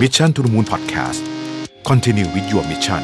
[0.00, 1.20] Mission to the Moon Podcast
[1.88, 3.02] Continue with your mission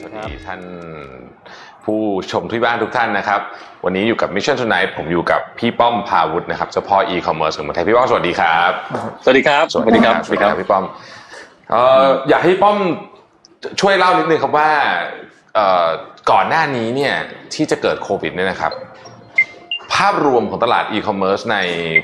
[0.00, 0.60] สวัสดีท่าน
[1.84, 2.00] ผู้
[2.32, 3.40] ชมที่บ้านทุกท่านนะครับ
[3.84, 8.72] วันนี้อยู่กับ Mission Tonight ผมอยู่กับพี่ป้อมพาวุฒินะครับเจ้าพ่อ e-commerce ของเมืองไทยพี่ป้อมสวัสดีครับ
[9.24, 10.14] สวัสดีครับ สวัสดีครับ
[10.60, 10.84] พี่ป้อม
[11.70, 12.76] เอ่ออยากให้พี่ป้อม
[13.80, 14.70] ช่วยเล่านิดนึงครับว่า
[15.54, 15.88] เอ่อ
[16.30, 17.14] ก่อนหน้านี้เนี่ย
[17.54, 18.72] ที่จะเกิดโควิดเนี่ยนะครับ
[19.96, 21.58] ภาพรวมของตลาดอีคอมเมิร์ซใน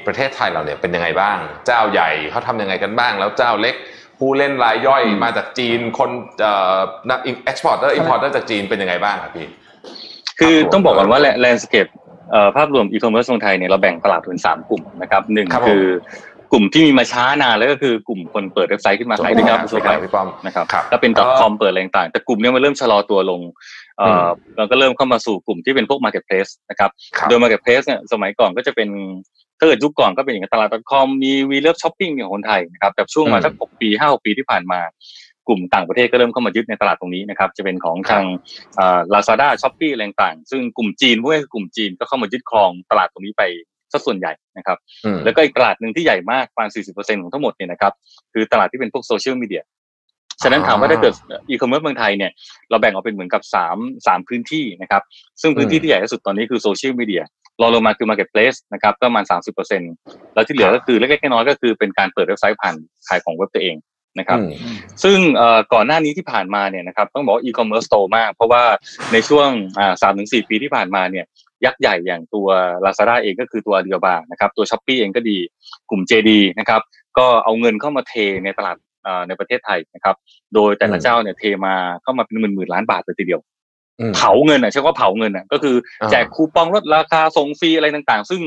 [0.06, 3.74] ประเทศไทยเราเนี่ยเป็นยังไงบ้าง เจ้าใหญ่เขาทำยังไงกันบ้าง แล้วเจ้าเล็ก
[4.18, 6.78] ผู้เล่นรายย่อยมาจากจีนคนเอ่อ
[7.10, 9.48] นัก exporter importer จากจีนเป็นยังไงบ้างครับพี่
[10.40, 11.86] คือต้องบอกก่อนว่า landscape
[12.56, 15.84] ภาพรวมอีคอมเมิร์ซของไทยเนี่ยเราแบ่งตลาดเป็นสามกลุ่มนะครับหนึ่งครับผมคือ
[16.52, 23.40] กลุ่มที่มีมาช้านานแล้วก็คือกลุ่มคนเปิดเว็บไซต์ขึ้นมาขายนะครับสวัสดีครับพี่ป้อมนะครับครับแล้วเป็นเอ่อ .com เปิดอะไรต่างๆแต่กลุ่มเนี้ยมันเริ่มชะลอตัวลง
[23.98, 28.88] เอ่อเราก็เริ่มเข้ามาสู่กลุ่มที่เป็นพวก marketplace นะครับครับ โดย marketplace เนี่ยสมัยก่อนก็จะเป็น
[29.58, 34.80] ถ้าเกิดยุคก่อนก็เป็นอย่างตลาด .com มี WeLoveShopping ของคนไทยนะครับแต่ช่วงมาอืมสักหกปีห้าหกปีที่ผ่านมา
[35.48, 38.24] กลุ่มต่างประเทศก็เริ่มเข้ามายึดในตลาดตรงนี้นะครับ จะเป็นของทาง
[39.14, 43.42] Lazada Shopee อะไรต่างๆซึ่งกลุ่มจีนพวกนี้คือกลุ่มจีนก็เข้ามายึดครองตลาดตรงนี้ไป
[43.92, 47.92] สัส่วนใหญ่นะครับอืมแล้วก็อีกตลาดหนึ่งที่ใหญ่มากประมาณ 40%ของทั้งหมดเนี่ยนะครับ
[48.32, 49.62] คือตลาดที่เป็นพวกโซเชียลมีเดีย
[50.42, 51.14] ฉะนั้นถามว่าถ้าเกิด
[51.50, 52.30] อีคอมเมิร์ซเมืองไทยเนี่ย
[52.70, 53.76] เราแบ่งออกเป็นเหมือนกับสาม
[54.06, 55.02] สามพื้นที่นะครับ
[55.40, 57.22] ซึ่งพื้นที่ที่ใหญ่ที่สุดตอนนี้คือโซเชียลมีเดีย
[57.60, 59.24] รองลงมาคือ marketplace นะครับก็ประมาณ
[59.78, 62.74] 30%แล้วที่เหลือก็คือเล็กๆน้อยๆก็คือเป็นการเปิดเว็บไซต์ผ่าน
[63.08, 63.76] ขายของเว็บตัวเอง
[64.18, 68.62] นะครับอืมซึ่งเอ่อก่อนหน้านี้ที่ผ่านมาเนี่ยนะครับต้องบอกว่าอีคอมเมิร์ซโตมาก เพราะว่า
[69.12, 71.24] ในช่วงอ่าสามถึงสี่ปีที่ผ่านมาเนี่ย
[71.64, 72.48] ยักษ์ใหญ่อย่างตัว
[72.84, 75.38] Lazada เองก็คือตัว Alibaba นะครับตัว Shopee เองก็ดี
[75.90, 76.80] กลุ่ม JD นะครับ
[77.18, 78.90] ก็เอาเงินเข้ามาเทในตลาดอ่า
[79.28, 80.16] ในประเทศไทยนะครับ
[80.54, 83.40] โดยแต่ละอืมเจ้าเนี่ยเทมาเข้ามาเป็นหมื่นหมื่นๆล้านบาทเลยทีเดียว
[84.00, 88.40] อืมเผาเงินอะใช่ว่าเผาเงินอะก็คืออาแจกคูปองลดราคาส่งฟรีอะไรต่างๆ ซึ่ง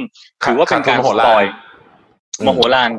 [0.44, 1.44] ถือว่าเป็นการขาดทุนสโหดปร้าย spoil
[2.42, 2.92] อืมมโหฬาร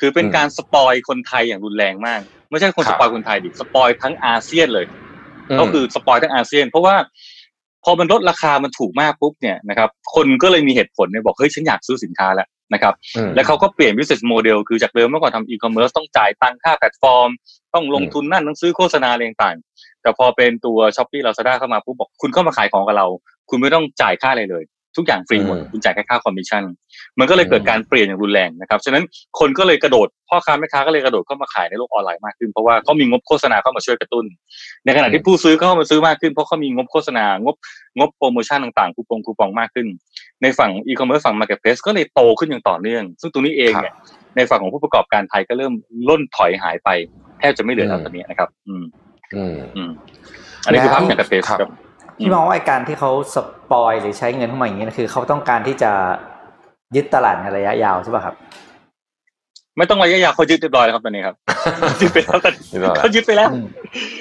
[0.00, 6.96] คือเป็นอืมการ spoil คนไทยอย่างรุนแรงมาก ไม่ใช่คนครับปอยคนไทยดิ spoil ทั้งอาเซียนเลยก็คือ spoil ทั้งอาเซียน เพราะว่า
[7.84, 17.28] พอมันลดราคามันถูกมากปุ๊บเนี่ยนะครับคนก็เลยมีเหตุผลเนี่ยบอกเฮ้ยฉันอยากซื้อสินค้าแล้วนะครับอืมแล้วเขาก็เปลี่ยน business model คือจากเดิมเมื่อก่อนทำ e-commerce ต้องจ่ายตังค่าแพลตฟอร์ม
[17.74, 23.06] ต้องลงทุนนั่นต้องซื้อโฆษณาอะไรต่างๆแต่พอเป็นตัว Shopee Lazada เข้ามาปุ๊บบอกคุณเข้ามาขายของกับเรา
[23.50, 24.64] คุณไม่ต้องจ่ายค่าอะไรเลย
[24.96, 26.62] ทุกอย่างฟรีหมดอืมคุณจ่ายแค่ค่าคอมมิชชั่น
[27.18, 29.04] มันก็เลยเกิดการเปลี่ยนอย่างรุนแรงนะครับฉะนั้น
[29.38, 34.24] คนก็เลยกระโดดพ่อค้าแม่ค้าก็เลยกระโดดเข้ามาขายในโลกออนไลน์มากขึ้นเพราะว่าเขามีงบโฆษณาเข้ามาช่วยกระตุ้น
[34.84, 37.56] ในขณะที่ผู้ซื้อก็เข้ามาซื้อมากขึ้นเพราะเขามีงบโฆษณางบ
[37.98, 39.86] งบโปรโมชั่นต่างๆคูปองคูปองมากขึ้น
[40.42, 43.94] ในฝั่งอีคอมเมิร์ซฝั่ง marketplace ก็เลยโตขึ้นอย่างต่อเนื่อง ซึ่งตรงนี้เองเนี่ย
[44.36, 45.72] ในฝั่งของผู้ประกอบการไทยก็เริ่ม
[46.08, 46.88] ล่นถอยหายไป
[47.38, 48.84] แทบจะไม่เหลือแล้วตอนนี้นะครับ อืม
[49.34, 49.90] อืมอืม
[50.64, 51.72] อันนี้คือภาพ marketplace ครับครับ
[52.22, 55.90] พี่มองว่าไอ้การที่เขา spoil หรือใช้เงินเข้ามาอย่างนี้นะคือเขาต้องการที่จะ
[56.96, 58.34] ยึดตลาดในระยะยาวใช่ป่ะครับ
[59.78, 61.36] ไม่ต้องระยะยาวเขายึดเรียบร้อยแล้วครับตอนนี้ครับ
[62.00, 63.66] ยึดไปแล้วตอนยึดไปแล้วเขายึดไปแล้วอืม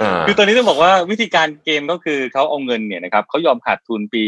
[0.10, 4.24] าคือตอนนี้ต้องบอกว่าวิธีการเกมก็คือเขาเอาเงินเนี่ยนะครับเขายอมขาดทุนปี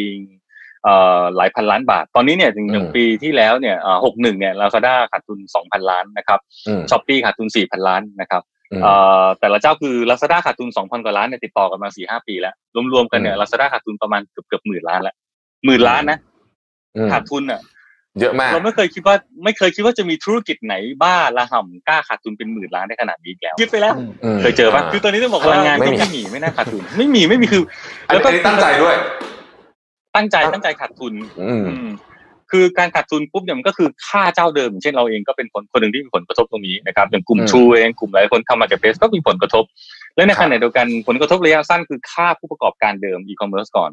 [0.83, 8.52] เอ่อหลายพันล้านบาท ตอนนี้เนี่ยถึงอย่างปีที่แล้วเนี่ยหกหนึ่งเนี่ยลาซาด้าขาดทุนสองพันล้านนะครับอืมช้อปปี้ขาดทุนสี่พันล้านนะครับอืมเอ่อ
[9.39, 12.55] แต่ละเจ้าคือลาซาด้าขาดทุนสองพันกว่าล้านเนี่ยติดต่อกันมาสี่ห้าปีแล้ว
[12.93, 15.15] รวมๆกันเนี่ยอืมลาซาด้าขาดทุนประมาณเกือบเกือบหมื่นล้านแล้ว
[15.65, 16.17] หมื่นล้านนะ
[16.95, 17.61] อืมขาดทุนอะ
[18.19, 27.63] เยอะมาก เราไม่เคยคิดว่า ไม่เคยคิดว่าจะมีธุรกิจไหนบ้าระห่ำกล้าขาดทุนเป็นหมื่นล้านได้ขนาดนี้อีกแล้วยึดไปแล้วอืมเคยเจอปะคือตอนนี้ต้องบอกว่าพลังงานก็ไม่มีไม่มีไม่น่าขาดทุน ไม่มีไม่มีคือ
[28.07, 28.95] อันนี้อันนี้ตั้งใจด้วย
[30.15, 31.89] ตั้งใจตั้งใจขาดทุน อืมอืม
[32.53, 39.63] คือการขาดทุนปุ๊บเนี่ยมันก็คือฆ่าเจ้าเดิมอย่างเช่นเราเองก็เป็นคนคนหนึ่งที่มีผลกระทบตรงนี้นะครับอย่างกลุ่มอืมชูเองกลุ่มหลายคนทำ marketplace ก็มีผลกระทบ
[40.15, 43.91] และในครับขณะเดียวกันผลกระทบระยะสั้นคือฆ่าผู้ประกอบการเดิมอีคอมเมิร์ซก่อน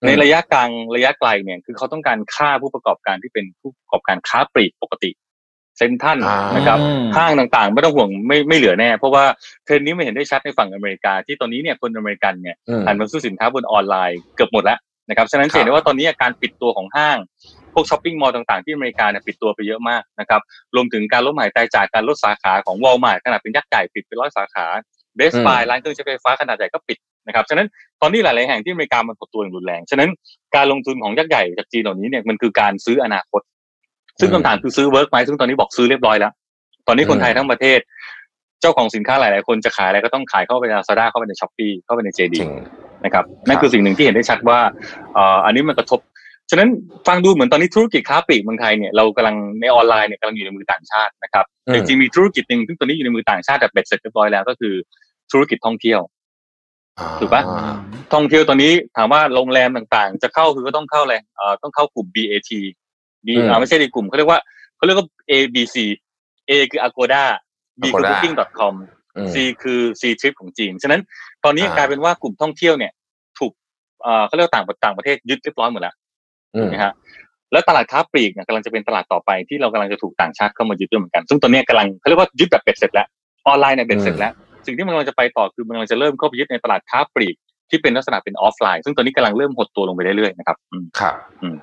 [0.00, 5.10] อืมในระยะกลางระยะไกลเนี่ยคือเขาต้องการฆ่าผู้ประกอบการที่เป็นผู้ประกอบการค้าปลีกปกติ
[5.78, 9.24] เซ็นทรัลอ่านนะครับอืมห้างต่างๆ ไม่ต้องห่วงไม่ไม่เหลือแน่ เพราะว่า
[9.64, 14.78] เทรนด์นี้ไม่เห็นได้ชัดในฝั่งอเมริกา ที่ตอนนี้เนี่ยคนอเมริกันเนี่ยอืมหันมาซื้อสินค้าบนออนไลน์เกือบหมดแล้ว
[15.08, 17.18] นะครับฉะนั้นครับจะเห็นได้ว่าตอนนี้การปิดตัวของห้าง
[17.74, 20.40] พวก shopping mall ต่างๆที่อเมริกาเนี่ยปิดตัวไปเยอะมากนะครับ
[20.74, 24.66] รวมถึงการลดหมายตายจากการลดสาขาของวอลมาร์ทขนาดเป็นยักษ์ใหญ่ปิดไปร้อยสาขา
[25.16, 27.66] Best Buy ร้านเครื่องใช้ไฟฟ้าขนาดใหญ่ก็ปิดนะครับฉะนั้น
[28.00, 30.10] ตอนนี้หลายๆแห่งที่อเมริกามันหดตัวอย่างรุนแรงฉะนั้น
[30.56, 33.40] การลงทุนของยักษ์ใหญ่จากจีนเหล่านี้เนี่ยมันคือการซื้ออนาคต
[34.20, 36.32] ซึ่งคำถามคือซื้อ work ไหมซึ่งตอนนี้บอกซื้อเรียบร้อยแล้ว
[36.86, 37.78] ตอนนี้คนไทยทั้งประเทศ
[38.60, 42.52] เจ้าของสินค้าหลาย ๆ คนจะขายอะไรก็ต้องขายเข้าไปใน Lazada เข้าไปใน Shopee เข้าไปใน JD จริง
[43.04, 44.58] นะครับนั่นคือสิ่งหนึ่งที่เห็นได้ชัดว่า
[45.14, 46.00] เอ่ออันนี้มันกระทบ
[46.50, 46.68] ฉะนั้น
[47.08, 54.74] ฟังดูเหมือนตอนนี้ธุรกิจค้าปลีกเมืองไทยเนี่ยเรากำลังในออนไลน์เนี่ยกำลังอยู่ในมือต่างชาตินะครับอืมแต่จริงๆมีธุรกิจหนึ่งซึ่งตอนนี้อยู่ในมือต่างชาติแบบเบ็ดเสร็จเรียบร้อยแล้วก็คือ
[55.32, 56.00] ธุรกิจท่องเที่ยว
[57.20, 57.74] ถูกปะอ่า
[58.14, 62.50] ท่องเที่ยวตอนนี้ถามว่าโรงแรมต่างๆ จะเข้าคือก็ต้องเข้าเลยเอ่อต้องเข้ากลุ่ม BAT
[63.26, 64.40] B อืมอ่าไม่ใช่ในกลุ่มเขาเรียกว่า
[64.76, 65.76] เขาเขาเรียกว่า A B C
[66.50, 67.24] A คือ Agoda
[67.80, 69.03] B คือ Agoda Booking.com อืม
[69.34, 71.00] C คือ C Trip ของจีน ฉะนั้น
[71.44, 72.92] ตอนนี้อ่ากลายเป็นว่ากลุ่มท่องเที่ยวเนี่ย
[73.38, 73.52] ถูก
[74.02, 75.94] เอ่อเขาเรียกว่าต่างต่างประเทศยึดเรียบร้อยหมดแล้ว
[76.56, 76.92] อืมนะฮะ
[77.52, 83.06] แล้วตลาดค้าปลีกเนี่ยกำลังจะเป็นตลาดต่อไปที่เรากำลังจะถูกต่างชาติเข้ามายึดด้วยเหมือนกัน ซึ่งตอนนี้กำลังเขาเรียกว่ายึดแบบเบ็ดเสร็จแล้ว
[83.46, 84.32] ออนไลน์เนี่ยเบ็ดเสร็จแล้ว
[84.66, 87.34] สิ่งที่มันกำลังจะไปต่อคือมันกำลังจะเริ่มเข้าไปยึดในตลาดค้าปลีก
[87.70, 91.56] ที่เป็นลักษณะเป็นออฟไลน์ ซึ่งตอนนี้กำลังเริ่มหดตัวลงไปเรื่อยๆนะครับอืมครับอืม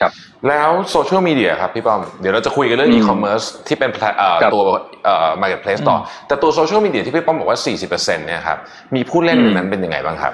[0.00, 0.12] ครับ
[0.48, 4.62] แล้วโซเชียลมีเดียครับพี่ป้อม เดี๋ยวเราจะคุยกันเรื่องอืมอีคอมเมิร์ซที่เป็นแพลตเอ่อครับตัว
[5.04, 7.58] เอ่อ marketplace ต่ออืมแต่ตัวโซเชียลมีเดียที่พี่ป้อมบอกว่า
[7.88, 8.58] 40%เนี่ยครับ
[8.94, 10.32] มีผู้เล่นอืมในนั้นเป็นยังไงบ้างครับ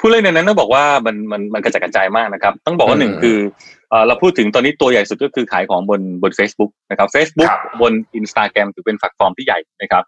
[0.00, 3.38] ผู้เล่นในนั้นต้องบอกว่ามันมันมันกระจัดกระจายมากนะครับ ต้องบอกว่าหนึ่งอืมคือ
[3.90, 10.04] เอ่อเราพูดถึงตอนนี้ตัวใหญ่สุดก็คือขายของบนบน Facebook นะครับ Facebook ครับบน Instagram ถือเป็นแพลตฟอร์มที่ใหญ่นะครับ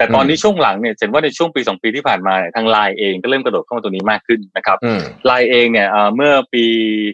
[0.00, 6.64] แต่ตอนนี้ช่วงหลังเนี่ยเห็นว่าในช่วงปีสองปีที่ผ่านมาเนี่ยทางไลน์เองก็เริ่มกระโดดเข้ามาตัวนี้มากขึ้นนะครับอืมไลน์เองเนี่ยเอ่อเมื่อปี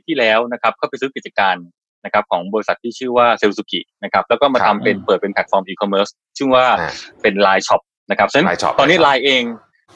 [0.07, 1.57] ที่แล้วนะครับก็ไปซื้อกิจการ
[2.05, 6.93] นะครับของบริษัทที่ชื่อว่า Sellsuki นะครับแล้วก็มาครับทำเป็นเปิดเป็นแพลตฟอร์มอีคอมเมิร์ซชื่อว่าอ่า
[7.23, 9.43] เป็น Line Shop นะครับฉะนั้น Line Shop ตอนนี้ Line Shop ไลน์เอง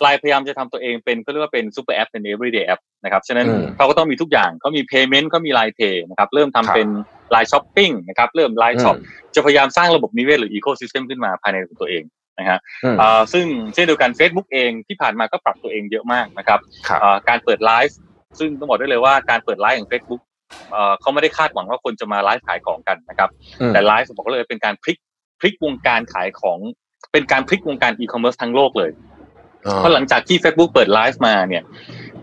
[0.02, 6.88] ไลน์พยายามจะทำตัวเองเป็นก็เรียกว่าเป็น super app เป็น everyday app นะครับฉะนั้นอืมเขาก็ต้องมีทุกอย่างเขามี payment เขามี Line Pay นะครับเริ่มครับทำเป็น
[7.30, 12.02] Line Shopping นะครับเริ่ม Line Shop อืมจะพยายามสร้างระบบนิเวศหรือ ecosystem ขึ้นมาภายในของตัวเอง
[12.38, 17.96] นะฮะอืมอ่าซึ่งเช่นเดียวกัน Facebook เองที่ผ่านมาก็ปรับตัวเองเยอะมากนะครับครับอ่าการเปิดไลฟ์
[18.38, 20.22] ซึ่งต้องบอกได้เลยว่าการเปิดไลฟ์ของ Facebook
[20.70, 23.28] เอ่อเขาไม่ได้คาดหวังว่าคนจะมาไลฟ์ขายของกันนะครับ
[23.60, 24.98] อืมแต่ไลฟ์บอกเลยเป็นการพลิก
[25.40, 26.58] พลิกวงการขายของ
[27.12, 28.90] เป็นการพลิกวงการอีคอมเมิร์ซทั้งโลกเลย
[29.76, 31.62] เพราะหลังจากที่ Facebook เปิดไลฟ์มาเนี่ย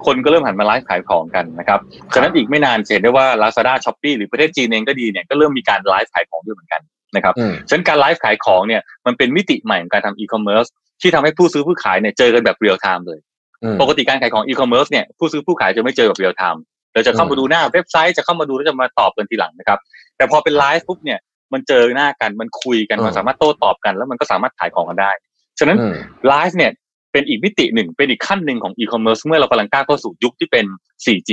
[0.06, 1.80] คนก็เริ่มหันมาไลฟ์ขายของกันนะครับ
[2.14, 6.82] ฉะนั้นอีกไม่นานจะเห็นได้ว่า Lazada s h o p e e หรือประเทศจีนเองก็ดีเนี่ยก็เริ่มมีการไลฟ์ขายของด้วยเหมือนกัน
[7.16, 10.66] นะครับอืมฉะนั้นการไลฟ์ขายของเนี่ยมันเป็นมิติใหม่ของการทำอีคอมเมิร์ซ
[11.02, 13.20] ที่ทำให้ผู้ซื้อผู้ขายเนี่ยเจอกันแบบเรียลไทม์เลย
[13.64, 16.62] อืมปกติการขายของอีคอมเมิร์ซเนี่ยผู้ซื้อผู้ขายจะไม่เจอแบบเรียลไทม์
[16.94, 19.80] เราจะเข้ามาดูหน้าเว็บไซต์จะเข้ามาดูแล้วจะมาตอบกันทีหลังนะครับ
[20.18, 21.20] แต่พอเป็นไลฟ์ปุ๊บเนี่ย
[21.54, 25.12] มันเจอหน้ากันมันคุยกันอืมมันสามารถโต้ตอบกัน แล้วมันก็สามารถขายของกันได้
[25.60, 25.96] ฉะนั้นอืม
[26.28, 26.72] ไลฟ์เนี่ย
[27.12, 30.66] เป็นอีกมิติหนึ่งเป็นอีกขั้นหนึ่งของอีคอมเมิร์ซเมื่อเรากำลังก้าวเข้าสู่ยุคที่เป็น
[31.06, 31.32] 4G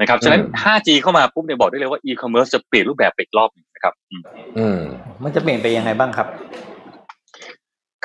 [0.00, 4.22] นะครับฉะนั้นอืม 5G เข้ามาปุ๊บเนี่ยบอกได้เลยว่าอีคอมเมิร์ซจะเปลี่ยนรูปแบบไปอีกรอบหนึงนะครับอืม
[4.58, 4.78] อืม
[5.22, 6.26] มันจะเปลี่ยนไปยังไงบ้างครับ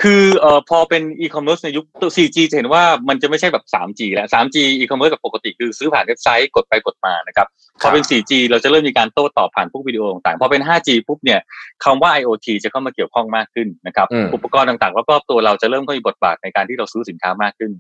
[0.02, 1.86] คือเอ่อพอเป็นอีคอมเมิร์ซในยุค
[2.18, 7.48] 4G จะเห็นว่ามันจะไม่ใช่แบบ 3G แล้ว 3G อีคอมเมิร์ซแบบปกติคือซื้อผ่านเว็บไซต์กดไปกดมานะครับ
[7.82, 11.40] พอเป็น 4G เราจะเริ่มมีการโต้ตอบผ่านพวกวิดีโอต่างๆ พอเป็น 5G ปุ๊บเนี่ย
[11.84, 17.72] คำว่า IoT จะเข้ามาเกี่ยวข้องมากขึ้นนะครับอืมอุปกรณ์ต่างๆรอบๆตัวเราจะเริ่มเข้ามีบทบาทในการที่เราซื้อสินค้ามากขึ้น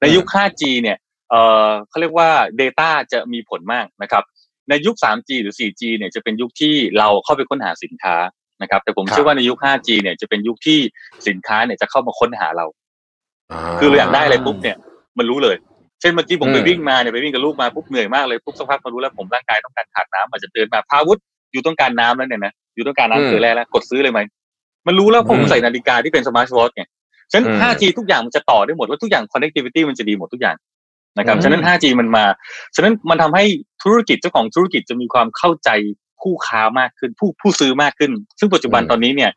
[0.00, 0.96] ในยุค 5G เนี่ย
[1.30, 2.28] เอ่อเขาเรียกว่า
[2.60, 4.22] Data จะมีผลมากนะครับ
[4.68, 8.16] ในยุค 3G หรือ 4G เนี่ยจะเป็นยุคที่เราเข้าไปค้นหาสินค้า
[8.62, 10.78] นะครับ แต่ผมครับเชื่อว่าในยุค 5G เนี่ยจะเป็นยุคที่
[11.28, 14.76] สินค้าเนี่ยจะเข้ามาค้นหาเราาคือเราอยากได้อะไรปุ๊บเนี่ย
[15.18, 15.56] มันรู้เลย
[16.00, 21.18] เช่นเมื่อกี้ผมไปอืมวิ่งมาเนี่ยไปวิ่งกับลูกมาปุ๊บเหนื่อยมากเลยปุ๊บสักพักมารู้แล้วผมร่างกายต้องการขาดน้ำอาจจะเดินมาพาวุธ
[21.52, 24.20] อยู่ต้องการน้ำแล้วเนี่ยนะอยู่ต้องการอืมน้ำเกลือแร่แล้วกดซื้อเลยไหม
[24.86, 26.82] มันรู้แล้วผมอืมใส่นาฬิกาที่เป็นสมาร์ทวอทไง
[27.30, 30.56] ฉะนั้นอืม 5G ทุกอย่างมันจะต่อได้หมดว่าทุกอย่าง connectivity มันจะดีหมดทุกอย่าง
[31.18, 32.24] นะครับอืมฉะนั้น 5G มันมา
[32.74, 33.44] ฉะนั้นมันทำให้
[33.82, 35.70] ธุรกิจเจ้าของธุรกิจจะมีความเข้าใจ
[36.20, 39.30] ผู้ค้ามากขึ้น ผู้ผู้ซื้อมากขึ้น ซึ่งปัจจุบันตอนนี้เนี่ย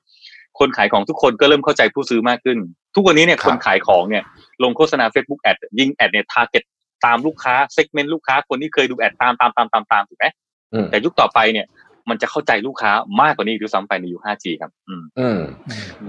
[0.59, 2.57] คนขายของทุกคนก็เริ่มเข้าใจผู้ซื้อมากขึ้น
[2.95, 4.23] ทุกวันนี้เนี่ยครับคนขายของเนี่ย
[4.63, 6.63] ลงโฆษณา Facebook แอดยิงแอดเนี่ยทาร์เก็ต
[7.05, 10.25] ตามลูกค้าเซกเมนต์ลูกค้าคนที่เคยดูแอดตามตามตามตามตามถูกไหม
[10.73, 11.65] อืมแต่ยุคต่อไปเนี่ย
[12.09, 12.91] มันจะเข้าใจลูกค้า
[13.21, 15.39] มากกว่านี้ด้วยซ้ำไปในยุค 5G ครับ อืมอืม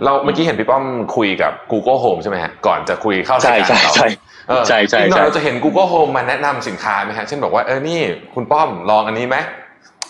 [0.05, 0.85] เราเมื่อกี้เห็นพี่ป้อม
[1.17, 4.09] คุยกับ Google Home ใช่ไหมฮะก่อนจะคุยเข้ารายใช่การใช่เราใช่
[4.49, 8.01] เออใช่ใช่อีกหน่อยใช่เราจะเห็น Google Home มาแนะนำสินค้าไหมฮะเช่นบอกว่าเออนี่
[8.35, 9.37] คุณป้อมลองอันนี้ไหม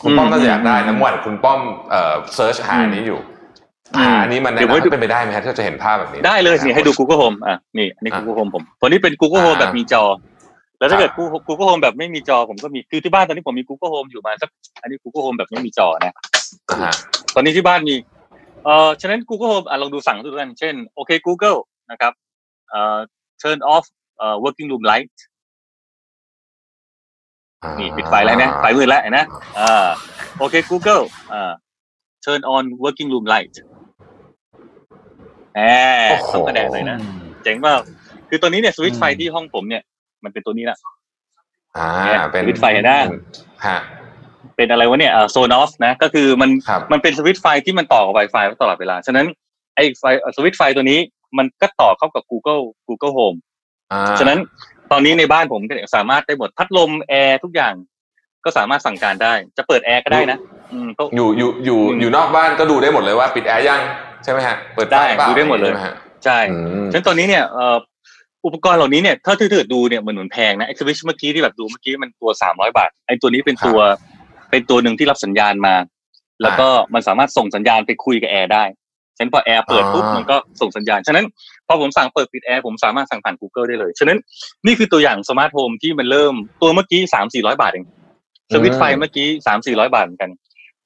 [0.03, 1.61] คุณป้อมอืมน่าจะอยากได้อืมน้ำวันคุณป้อม
[1.91, 3.21] เอ่อเซิร์ชหาอืมอันนี้อยู่
[3.97, 10.03] อืมหาอันนี้มันแนะเดี๋ยวไว้ดูนำเป็นไปได้ไหมฮะที่เราจะเห็นภาพแบบนี้ ได้เลยนี่ให้ดูอ Google Home อะนี่อันนี้อะ Google Home ผมตัวนี้เป็น Google Home อ่าแบบมีจอ
[10.79, 14.51] แล้วถ้าครัเกิบด Google Google Home แบบไม่มีจอผมก็มีคือที่บ้านตอนนี้ผมมี Google Home อยู่มาสัก
[14.83, 16.15] อันนี้ Google Home แบบไม่มีจอนะ
[16.71, 16.95] อ่าฮะ
[17.35, 17.97] ตอนนี้ที่บ้านมี
[18.65, 21.59] เอ่อฉะนั้น Google Home อะลองดูสั่งดูกัน เช่นโอเค Google
[21.91, 22.13] นะครับ
[22.71, 22.99] เอ่อ
[23.43, 23.85] turn off
[24.19, 25.15] เอ่อ working room light
[27.79, 29.27] นี่ปิดไฟแล้วนะไฟมืดแล้วเห็นนะ
[29.59, 29.87] อ่า
[30.39, 31.03] โอเค Google
[31.33, 31.53] อ่า
[32.25, 33.55] turn on working room light
[35.55, 35.61] แหม
[36.11, 36.99] โอ้โหต้องกระแดดหน่อยนะ
[37.43, 37.81] เจ๋งมาก
[38.29, 39.83] คือตัวนี้เนี่ยสวิตช์ไฟที่ห้องผมเนี่ย
[40.25, 40.79] มันเป็นตัวนี้ละ
[41.77, 42.93] อ่าเนี่ยเป็นสวิตช์ไฟเห็นไหม
[43.67, 43.79] ฮะ
[44.57, 49.27] เป็นอะไรวะเนี่ยเอ่อโซนอฟนะ ก็คือมันครับมันเป็นสวิตช์ไฟที่มันต่อกับ Wi-Fi ตลอดเวลา ฉะนั้น
[49.77, 50.05] ไอ้ไฟ
[50.37, 50.99] สวิตช์ไฟตัวนี้
[51.39, 53.39] มันก็ต่อเข้ากับ Google Google Home
[53.93, 54.39] อ่าฉะนั้น
[54.93, 57.75] ตอนนี้ในบ้านผมก็สามารถได้หมดพัดลมแอร์ทุกอย่าง
[58.45, 60.39] ก็สามารถสั่งการได้ จะเปิดแอร์ก็ได้นะ
[60.73, 63.81] อืมก็อยู่อยู่อยู่อืมอยู่นอกบ้านก็ดูได้หมดเลยว่า ปิดแอร์ยัง
[64.25, 73.79] ใช่ไหมฮะ เปิดฟได้เปล่าดูได้หมดเลยใช่ฮะใช่อืมฉะนั้นตอนนี้เนี่ยเอ่ออุปกรณ์เหล่านี้เนี่ยถ้าถือๆดูเนี่ยมันเหมือนแพงนะไอ้สวิตช์เมื่อกี้ที่แบบดูเมื่อกี้มันตัวสามร้อยบาทไอ้ตัวนี้เป็นตัว
[74.51, 75.75] เป็นตัวหนึ่งที่รับสัญญาณมา
[76.43, 78.65] แล้วก็มันสามารถส่งสัญญาณไปคุยกับแอร์ได้
[79.17, 81.27] ฉะนั้นพอแอร์เปิดปุ๊บอ่ามัมันก็ส่งสัญญาณ ฉะนั้น
[81.67, 84.19] พอผมสั่งเปิดปิดแอร์ผมสามารถสั่งผ่าน Google ได้เลย ฉะนั้น
[84.67, 87.87] นี่คือตัวอย่างสมาร์ทโฮมที่มันเริ่มตัวเมื่อกี้สามสี่ร้อยบาทเอง
[88.53, 90.31] สวิตช์ไฟเมื่อกี้สามสี่ร้อยบาทเหมือนกัน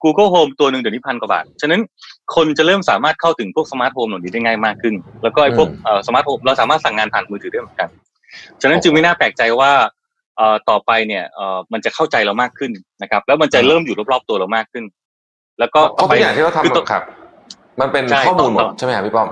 [0.03, 1.81] Google Home ตัวหนึ่งเดี๋ยวนี้พันกว่าบาท ฉะนั้น
[2.35, 7.89] คนจะเริ่มสามารถเข้าถึงพวกสมาร์ทโฮมเหล่านี้ได้ง่ายมากขึ้น แล้วก็ไอ้พวกเอ่อสมาร์ทโฮมเราสามารถสั่งงานผ่านมือถือได้เหมือนกัน
[8.61, 9.71] ฉะนั้นจึงไม่น่าแปลกใจว่า
[10.37, 12.71] เอ่อต่อไปเนี่ยเอ่อมันจะเข้าใจเรามากขึ้น
[13.03, 14.85] นะครับ แล้วมันจะเริ่มอยู่รอบๆตัวเรามากขึ้น
[15.59, 17.03] แล้วก็เพราะทุกอย่างที่เราคือตัวทำครับ
[17.81, 19.29] มันเป็นใช่ข้อมูลหมดต้องใช่ไหมครับพี่ป้อม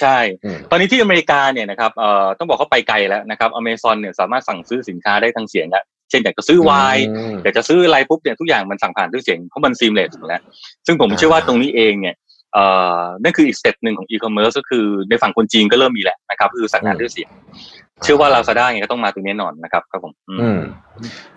[0.00, 10.40] ใช่อืมตอนนี้ที่อเมริกาเนี่ยนะครับเอ่อต้องบอกเขาไปไกลแล้วนะครับอเมซอนเนี่ยสามารถสั่งซื้อสินค้าได้ทางเสียงแล้ว เช่นอยากจะซื้อไวน์อืมอยากจะซื้ออะไรปุ๊บเนี่ยทุกอย่างมันสั่งผ่านด้วยเสียงเพราะมัน seamless อยู่แล้ว
[10.86, 12.14] ซึ่งผมอ่าเชื่อว่าตรงนี้เองเนี่ย
[12.54, 12.64] เอ่
[12.98, 17.30] อนั่นคืออีก step หนึ่งของอีคอมเมิร์ซก็คือในฝั่งคนจีนก็เริ่มมีแล้วนะครับคือสั่งงานด้วยเสียง
[18.02, 20.58] เชื่อว่าลาซาด้าเนี่ยก็ต้องมาตรงนี้แน่นอนนะครับครับผมอืมอืม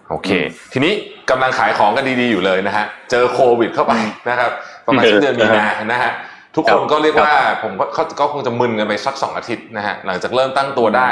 [0.10, 0.30] โอเค
[0.74, 0.94] ทีนี้
[1.30, 3.94] กำลังขายของกันดีๆอยู่เลยนะฮะเจอโควิดเข้าไป
[4.30, 4.52] นะครับ
[4.88, 6.12] ประมาณเออสิ้นเดือนมีนานะฮะ
[6.56, 11.10] ทุกคนครับก็เรียกว่าผมก็เขาก็คงจะมึนกันไปสักสองอาทิตย์นะฮะหลังจากเริ่มตั้งตัวได้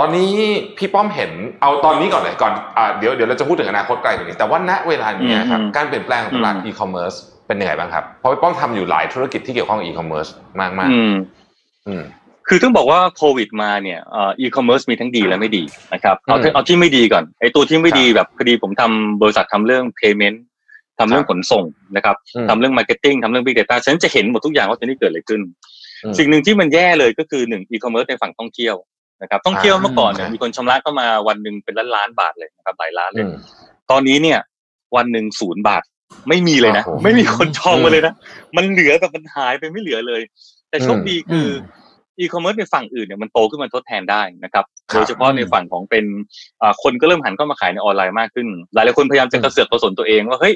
[0.00, 0.30] ตอนนี้
[0.78, 7.12] พี่ป้อมเห็นเอาตอนนี้ก่อนเลยก่อนอ่าเดี๋ยวเดี๋ยวเราจะพูดถึงอนาคตไกลกว่านี้ แต่ว่าณเวลานี้ครับอืมการเปลี่ยนแปลงของตลาดอืมอีคอมเมิร์ซ
[7.46, 10.26] เป็นยังไงบ้างครับเพราะพี่ป้อมทำอยู่หลายธุรกิจที่เกี่ยวข้องกับอีคอมเมิร์ซ
[10.60, 11.14] มากมากอืม
[11.88, 12.02] อืม
[12.48, 15.62] คือต้องบอกว่าโควิดมาเนี่ยเอีคอมเมิร์ซมีทั้งดีและไม่ดี
[15.94, 20.36] นะครับเอาอืมที่เอาที่ไม่ดีก่อนไอ้ตัวที่ไม่ดีแบบพอดีผมทำบริษัททำเรื่อง payment
[20.98, 21.64] ทำเรื่องครับขนส่ง
[21.96, 25.40] นะครับอืมทำเรื่อง marketing ทำเรื่อง big data ฉันจะเห็นหมดทุกอย่างว่าตอนนี้เกิดอะไรขึ้น
[26.04, 28.74] อืมสิ่งหนึ่งที่มันแย่เลยก็คือหนึ่งอีคอมเมิร์ซในฝั่งท่องเที่ยว
[29.22, 33.32] นะครับท่องเที่ยวอ่าเมื่อก่อนเนี่ยใช่มีคนชำระเข้ามาวันหนึ่งเป็นล้านล้านๆบาทเลยนะครับหลายล้านเลอืม
[33.90, 34.38] ตอนนี้เนี่ย
[34.96, 35.82] วันหนึ่งศูนย์บาท
[36.28, 38.14] ไม่มีเลยนะโอ้โหไม่มีคนจองมาเลยนะ
[38.56, 40.20] มันเหลือแต่มันหายไปไม่เหลือเลย
[40.70, 41.48] แต่โชคอืมดีคือ
[42.16, 46.04] ออีคอมเมิร์ซในฝั่งอื่นเนี่ยมันโตขึ้นมาทดแทนได้นะครับครับโดยเฉพาะในฝั่งของเป็น
[46.62, 50.54] อ่าคนก็เริ่มหันเข้ามาขายในออนไลน์มากขึ้น หลายหลายๆคนพยายามจะกระเสือกกระสนตัวเองว่าเฮ้ย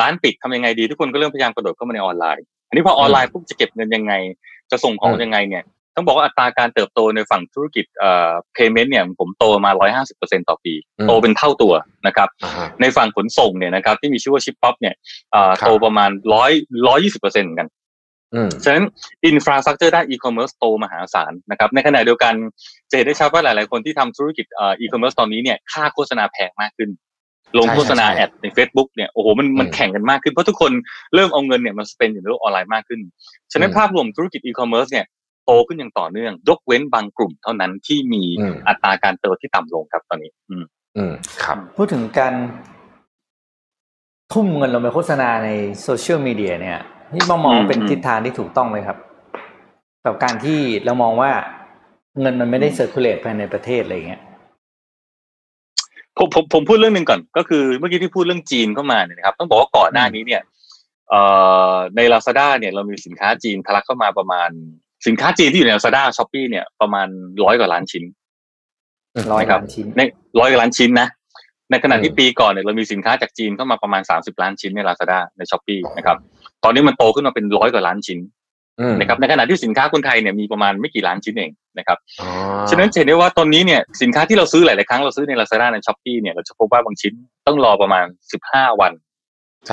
[0.00, 4.12] ร้านปิดทำยังไงดี ทุกคนก็เริ่มพยายามกระโดดเข้ามาในออนไลน์ อันนี้พอออนไลน์ปุ๊บจะเก็บเงินยังไง
[4.70, 5.64] จะส่งของอืมยังไงเนี่ย
[5.96, 9.70] ต้องบอกว่าอัตราการเติบโตในฝั่งธุรกิจเอ่อ payment เนี่ยผมโตมา
[10.04, 10.74] 150%ต่อปี
[11.06, 11.72] โตเป็นเท่าตัว
[12.06, 14.94] นะครับอ่าฮะในฝั่งขนส่งเนี่ยนะครับที่มีชื่อว่า Shippop เนี่ย
[15.32, 16.52] เอ่อครับโตประมาณร้อย
[16.86, 17.68] ร้อยยี่สิบเปอร์เซ็นต์กัน
[18.34, 18.84] อืมฉะนั้น
[19.26, 22.34] infrastructure ด้านอีคอมเมิร์ซโตมหาศาลนะครับในขณะเดียวกัน
[22.90, 26.90] จะเห็นได้ชัดว่าหลาย ๆ คนที่ทำธุรกิจเอ่อีคอมเมิร์ซตอนนี้เนี่ยค่าโฆษณาแพงมากขึ้น
[27.58, 30.72] ลงใช่โฆษณาใช่แอดใน Facebook เนี่ยโอ้โหมันมันอืมแข่งกันมากขึ้นเพราะทุกคน
[31.14, 33.00] เริ่มเอาเงินเนี่ยมา spend อยู่ในโลกออนไลน์มากขึ้น
[33.52, 35.06] ฉะนั้นอืมภาพรวมธุรกิจอีคอมเมิร์ซเนี่ย
[35.44, 40.64] โตขึ้นอย่างต่อเนื่อง ยกเว้นบางกลุ่มเท่านั้นที่มีอืมอัตราการเติบที่ต่ำลงครับตอนนี้ อืม
[40.96, 41.12] อืม
[41.44, 42.34] ครับ พูดถึงการ
[44.32, 45.48] ทุ่มเงินลงไปโฆษณาใน
[45.82, 46.78] โซเชียลมีเดียเนี่ย
[47.14, 48.98] นี่มองมองอืมเป็นอืมทิศทางที่ถูกต้องไหมครับ
[50.04, 51.30] กับการที่เรามองว่า
[52.20, 54.22] เงินมันไม่ได้ circulate ภายในประเทศอะไรอย่างเงี้ย
[56.18, 60.42] ผมผมผมพูดเรื่องหนึ่งก่อน ก็คือเมื่อกี้ที่พูดเรื่องจีนเข้ามาเนี่ยนะครับต้องบอกว่าก่อนหน้านี้เนี่ย
[61.08, 61.20] เอ่
[61.72, 64.50] อใน Lazada เนี่ยเรามีสินค้าจีนทะลักเข้ามาประมาณ
[65.06, 67.08] สินค้าจีนที่อยู่ใน Lazada s h o p e e เนี่ยประมาณ
[67.44, 68.04] ร้อยกว่าล้านชิ้น
[69.32, 70.00] ร้อยนะครับล้านชิ้นใน
[70.40, 71.08] ร้อยกว่าล้านชิ้นนะ
[71.70, 76.16] ในขณะที่อืมปีก่อนเนี่ยเรามีสินค้าจากจีนเข้ามาประมาณ30ล้านชิ้นใน Lazada ใน s h o p e e นะครับ
[76.64, 78.18] ตอนนี้มันโตขึ้นมาเป็นร้อยกว่าล้านชิ้น
[78.80, 82.28] อืมนะครับในขณะที่สินค้าคนไทยเนี่ยมีประมาณไม่กี่ล้านชิ้นเองนะครับอ๋อ
[82.70, 87.12] ฉะนั้นจะเห็นได้ว่าตอนนี้เนี่ยสินค้าที่เราซื้อหลาย ๆ ครั้งเราซื้อใน Lazada ใน s h o p e e เนี่ยเราจะพบว่าบางชิ้น
[87.46, 88.06] ต้องรอประมาณ
[88.44, 89.13] 15วันใช่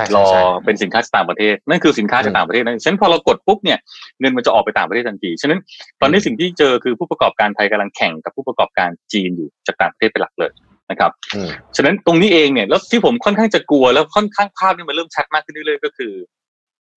[0.04, 3.78] ใช่อใช่เป็นสินค้าจากต่างประเทศนั่นคือสินค้าจากต่างประเทศนั้นฉะนั้นพอเรากดปุ๊บเนี่ย
[4.20, 5.60] เงินมันจะออกไปต่างประเทศทันทีฉะนั้น
[6.00, 10.52] ตอนนี้สิ่งที่เจอคือผู้ประกอบการไทยกำลังแข่งกับผู้ประกอบการจีนอยู่จากต่างประเทศเป็นหลักเลย
[10.90, 16.12] นะครับอืมฉะนั้นตรงนี้เองเนี่ยแล้วที่ผมค่อนข้างจะกลัวแล้วค่อนข้างภาพนี่มันเริ่มชัดมากขึ้นเรื่อยๆก็คือ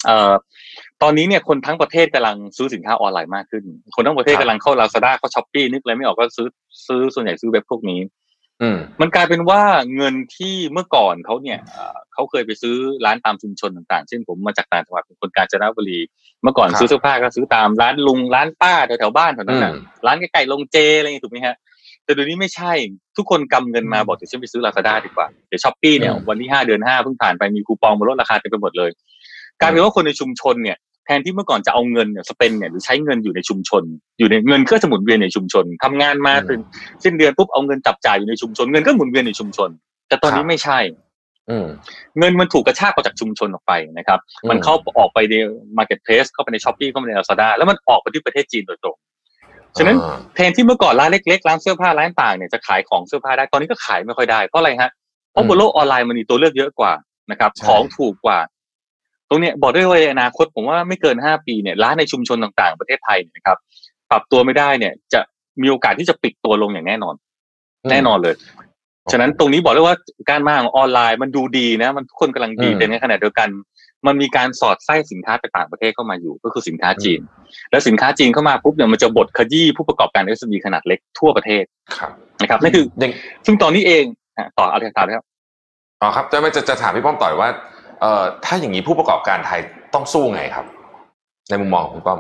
[0.06, 0.34] เอ่อ
[1.02, 3.64] ตอนนี้เนี่ยคนทั้งประเทศกำลังซื้อสินค้าออนไลน์มากขึ้น
[3.96, 6.48] คนทั้งประเทศครับกำลังเข้า Lazada เข้า Shopee นึกอะไรไม่ออกก็ซื้อ
[6.88, 8.25] ซื้อส่วนใหญ่ซื้อเว็บพวกนี้อื
[8.76, 9.62] มมันกลายเป็นว่า
[9.96, 16.00] เงินที่เมื่อก่อนเขาเนี่ยเอ่อเขาเคยไปซื้อร้านตามชุมชนต่างๆ เช่นผมมาจากต่างจังหวัดเป็นคนกาญจนบุรี
[16.44, 21.56] เมื่อก่อนครับซื้อเสื้อผ้าก็ซื้อตามร้านลุงร้านป้าแถวๆบ้านแถวนั้นน่ะอืมร้านใกล้ๆลงเจอะไรอย่างนี้ถูกไหมฮะ
[22.04, 22.74] แต่เดี๋ยวนี้ไม่ใช่
[23.18, 28.92] ทุกคนกำเงินมาบอกเดี๋ยวฉันไปซื้อลาซาด้าดีกว่าเดี๋ยวช้อปปี้เนี่ยอืมวันที่ห้าเดือนห้าเพิ่งผ่านไปมีคูปองมาลดราคาเต็มไปหมดเลย
[29.62, 33.84] กลายเป็นว่าคนในชุมชนเนี่ย แทนที่เมื่อก่อนจะเอาเงินเนี่ยสเปนเนี่ยหรือใช้เงินอยู่ในชุมชน
[34.20, 36.60] อยู่ในเงินก็จะหมุนเวียนในชุมชนทำงานมาอืมถึง
[37.04, 39.70] สิ้นเดือนปุ๊บเอาเงินจับจ่ายอยู่ในชุมชน เงินก็หมุนเวียนในชุมชน
[40.08, 40.80] แต่ตอนนี้ครับไม่ใช่
[41.50, 41.68] อืม
[42.20, 45.36] เงินมันถูกกระชากออกจากชุมชนออกไปนะครับอืมมันเข้าออกไปใน
[45.78, 48.98] marketplace เข้าไปในช้อปปี้เข้าไปใน Lazada แล้วมันออกไปที่ประเทศจีนโดยตรง
[49.78, 54.92] ฉะนั้นอ่าแทนที่เมื่อก่อนร้านเล็กๆร้านเสื้อผ้าร้านต่างเนี่ยจะขายของเสื้อผ้าได้ตอนนี้ก็ขายไม่ค่อยได้เพราะอะไรฮะ
[55.32, 56.94] เพราะบนโลกออนไลน์มันมีตัวเลือกเยอะกว่า
[57.32, 58.40] นะครับใช่ของถูกกว่า
[59.30, 63.58] ตรงเนี้ยบอกได้ว่าในอนาคตผมว่าไม่เกินห้าปีเนี่ยร้านในชุมชนต่างๆ ประเทศไทยเนี่ยนะครับ
[64.12, 65.22] ปรับตัวไม่ได้เนี่ย จะ
[65.62, 67.16] มีโอกาสที่จะปิดตัวลงอย่างแน่นอน
[67.92, 68.36] แน่นอนเลย
[69.12, 69.96] ฉะนั้นตรงนี้บอกเลยว่า
[70.30, 73.50] การมาของออนไลน์มันดูดีนะ มันทุกคนกำลังดีอืมแต่ในขณะเดียวกัน
[74.08, 77.20] มันมีการสอดไส้สินค้าจากต่างประเทศเข้ามาอยู่ ก็คือสินค้าจีน
[77.72, 81.64] แล้วสินค้าจีนเข้ามาปุ๊บเนี่ยมันจะบดขยี้ผู้ประกอบการ SME ขนาดเล็กทั่วประเทศ
[81.98, 83.12] ครับนะครับนั่นคือยัง
[83.46, 84.04] ซึ่งตอนนี้เอง
[84.38, 85.26] อะต่ออะไรต่อเลยครับ
[86.02, 87.50] อ๋อครับจะไม่จะจะถามพี่ป้อมต่อยว่า
[88.02, 89.60] เอ่อถ้าอย่างนี้ผู้ประกอบการไทย
[89.94, 90.66] ต้องสู้ไงครับ
[91.50, 92.20] ในมุมมองของพี่ป้อม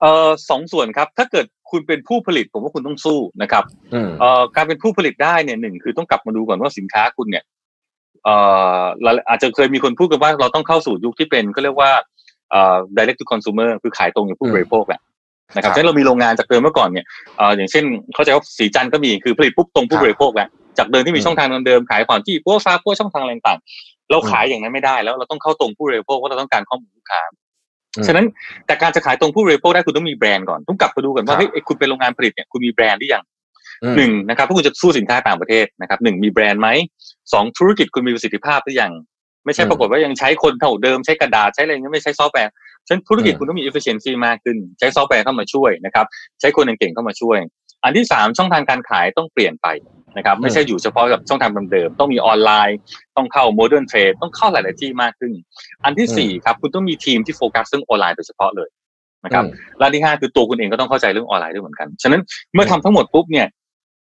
[0.00, 7.44] เอ่อสองส่วนครับ ถ้าเกิดคุณเป็นผู้ผลิตผมว่าคุณต้องสู้นะครับอืมเอ่อการเป็นผู้ผลิตได้เนี่ยหนึ่งคือต้องกลับมาดูก่อนว่าสินค้าคุณเนี่ย
[8.24, 8.36] เอ่
[8.80, 11.90] อเราอาจจะเคยมีคนพูดกันว่าเราต้องเข้าสู่ยุคที่เป็นก็เรียกว่า
[12.50, 15.00] เอ่อ direct to consumer คือขายตรงกับผู้บริโภคแหละ
[15.54, 17.06] นะครับครับฉะนั้นเรามีโรงงานจากเดิมเมื่อก่อนเนี่ย
[17.36, 27.22] เอ่ออย่างเช่นเข้าใจว่าศรีจันทร์ก็มีคือผลิตปุ๊บตรงคผู้รับบริโภคแหละจากเดิมที่มีอืมช่องทางเดิมๆขายผ่านที่พวกซาพวกช่องทางอะไรต่างๆ เราขายอย่างนั้นไม่ได้แล้วเราต้องเข้าตรงผู้บริโภคว่าเราต้องการข้อมูลลูกค้า
[28.06, 28.26] ฉะนั้น
[28.66, 33.24] แต่การจะขายตรงผู้บริโภคได้คุณต้องมีแบรนด์ก่อนต้องกลับมาดูก่อนครัว่าเฮ้ยไอ้คุณเป็นโรงงานผลิตเนี่ยคุณมีแบรนด์หรือยัง
[33.82, 36.68] อืมหนึ่งนะครับถ้าคุณจะสู้สินค้าต่างประเทศนะครับหนึ่งมีแบรนด์ไหม
[37.32, 38.92] สองธุรกิจคุณมีประสิทธิภาพหรือยัง
[39.44, 42.52] ไม่ใช่อืมปรากฏว่ายังใช้คนเท่าเดิมใช้กระดาษใช้อะไรเงี้ยไม่ใช้ซอฟต์แวร์
[42.86, 46.06] ฉะนั้นธุรกิจอืมคุณต้องมี efficiency มากขึ้น ใช้ซอฟต์แวร์เข้ามาช่วยนะครับ
[46.40, 47.38] ใช้คนเก่งๆเข้ามาช่วย
[47.84, 49.66] อันที่สามช่องทางการขายต้องเปลี่ยนไป
[50.16, 52.78] นะครับไม่ใช่อยู่เฉพาะกับช่องทางเดิมๆต้องมีออนไลน์
[53.16, 55.32] ต้องเข้า modern trade ต้องเข้าหลายๆที่มากขึ้น
[55.84, 58.68] อันที่สี่ครับคุณต้องมีทีมที่โฟกัสเรื่องออนไลน์โดยเฉพาะเลย
[59.24, 62.20] นะครับอืมและอันที่ห้าคือตัวคุณเองก็ต้องเข้าใจเรื่องออนไลน์ด้วยเหมือนกันฉะนั้น
[62.54, 63.46] เมื่อทำทั้งหมดปุ๊บเนี่ย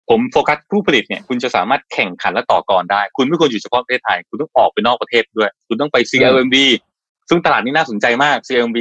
[0.09, 6.57] ผมโฟกัสผู้ผลิตเนี่ยคุณจะสามารถแข่งขันและต่อกรได้ คุณไม่ควรอยู่เฉพาะประเทศไทย คุณต้องออกไปนอกประเทศด้วย คุณต้องไป CLMV
[7.29, 8.81] ซึ่งตลาดนี้น่าสนใจมาก CLMV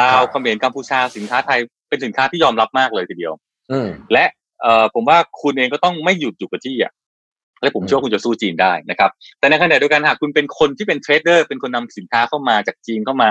[0.00, 3.32] ลาวครับเขมรกัมพูชาสินค้าไทยเป็นสินค้าที่ยอมรับมากเลยทีเดียว
[3.70, 4.24] อืมและ
[4.60, 6.92] เอ่อผมว่าคุณเองก็ต้องไม่หยุดอยู่กับที่อะ
[7.62, 13.30] และผมเชื่อว่าคุณจะสู้จีนได้นะครับ แต่ในขณะเดียวกันหากคุณเป็นคนที่เป็นเทรดเดอร์ เป็นคนนำสินค้าเข้ามาจากจีนเข้ามา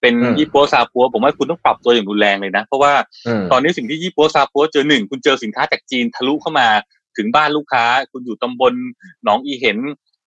[0.00, 2.92] เป็นอืมยี่ปัวซาปัวผมว่าคุณต้องปรับตัวอย่างรุนแรงเลยนะ เพราะว่า
[3.26, 6.68] อืมตอนนี้สิ่งที่ยี่ปัวซาปัวเจอหนึ่งคุณเจอสินค้าจากจีนทะลุเข้ามา
[7.16, 8.72] ถึงบ้านลูกค้า คุณอยู่ตำบล
[9.24, 9.78] หนองอีเห็น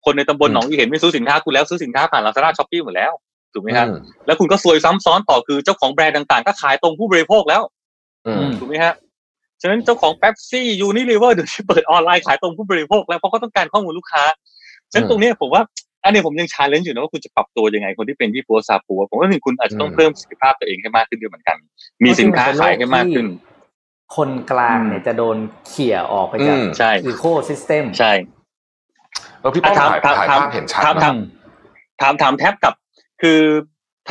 [0.06, 3.12] คนในตำบลอืมหนองอีเห็นไม่ซื้อสินค้าคุณแล้วซื้อสินค้าผ่าน Lazada Shopee หมดแล้ว
[3.54, 7.62] ถูกไหมครับอืมแล้วคุณก็ซวยซ้ำซ้อนต่อคือเจ้าของแบรนด์ต่างๆ ก็ขายตรงผู้บริโภคแล้ว
[8.28, 8.94] อืมถูกไหมฮะ
[9.62, 14.24] ฉะนั้นเจ้าของ Pepsi Unilever เดี๋ยวนี้เปิดออนไลน์ขายตรงผู้บริโภคแล้วเพราะเขาต้องการข้อมูลลูกค้า
[14.92, 15.62] ฉะนั้นอืมตรงเนี้ยผมว่า
[16.04, 21.58] อันนี้ผมยัง challenge อยู่นะว่าคุณจะปรับตัวยังไงคนที่เป็นยี่ปั๊วซาปั๊วผมว่าหนึ่งคุณอาจจะต้องอืมเพิ่มประสิทธิภาพตัวเองให้มากขึ้นด้วยเหมือนกัน
[22.04, 23.26] มีสินค้าขายให้มากขึ้น
[24.16, 28.12] คนกลางเนี่ยจะโดนเขี่ยออกไปจากอืมใช่อีโคซิสเต็มใช่
[29.40, 31.14] เออพี่ป้อมอะถามถ่ายถามถ่ายถามภาพเห็นชัดถามมากถาม
[32.02, 32.74] ถามถามแท็บกับ
[33.22, 33.40] คือ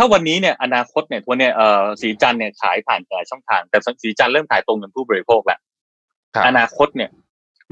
[0.02, 5.60] ถ้าวันนี้เนี่ยอนาคตเนี่ยวันเนี้ยเอ่อสีจันทร์เนี่ยขายผ่านหลายช่องทาง แต่สีจันทร์เริ่มขายตรงกับผู้บริโภคแล้ว
[6.34, 7.10] ครับอนาคตเนี่ย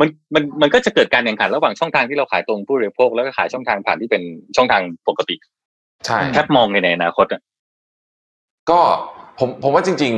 [0.01, 4.23] มันมันมันก็จะเกิดการแข่งขันระหว่างช่องทางที่เราขายตรงผู้บริโภคแล้วก็ขายช่องทางผ่านที่เป็น
[4.57, 5.37] ช่องทางปกติ
[6.07, 7.41] ใช่แทบมองในในอนาคตอะ
[8.71, 8.81] ก็
[9.39, 10.13] ผมผมว่าจริง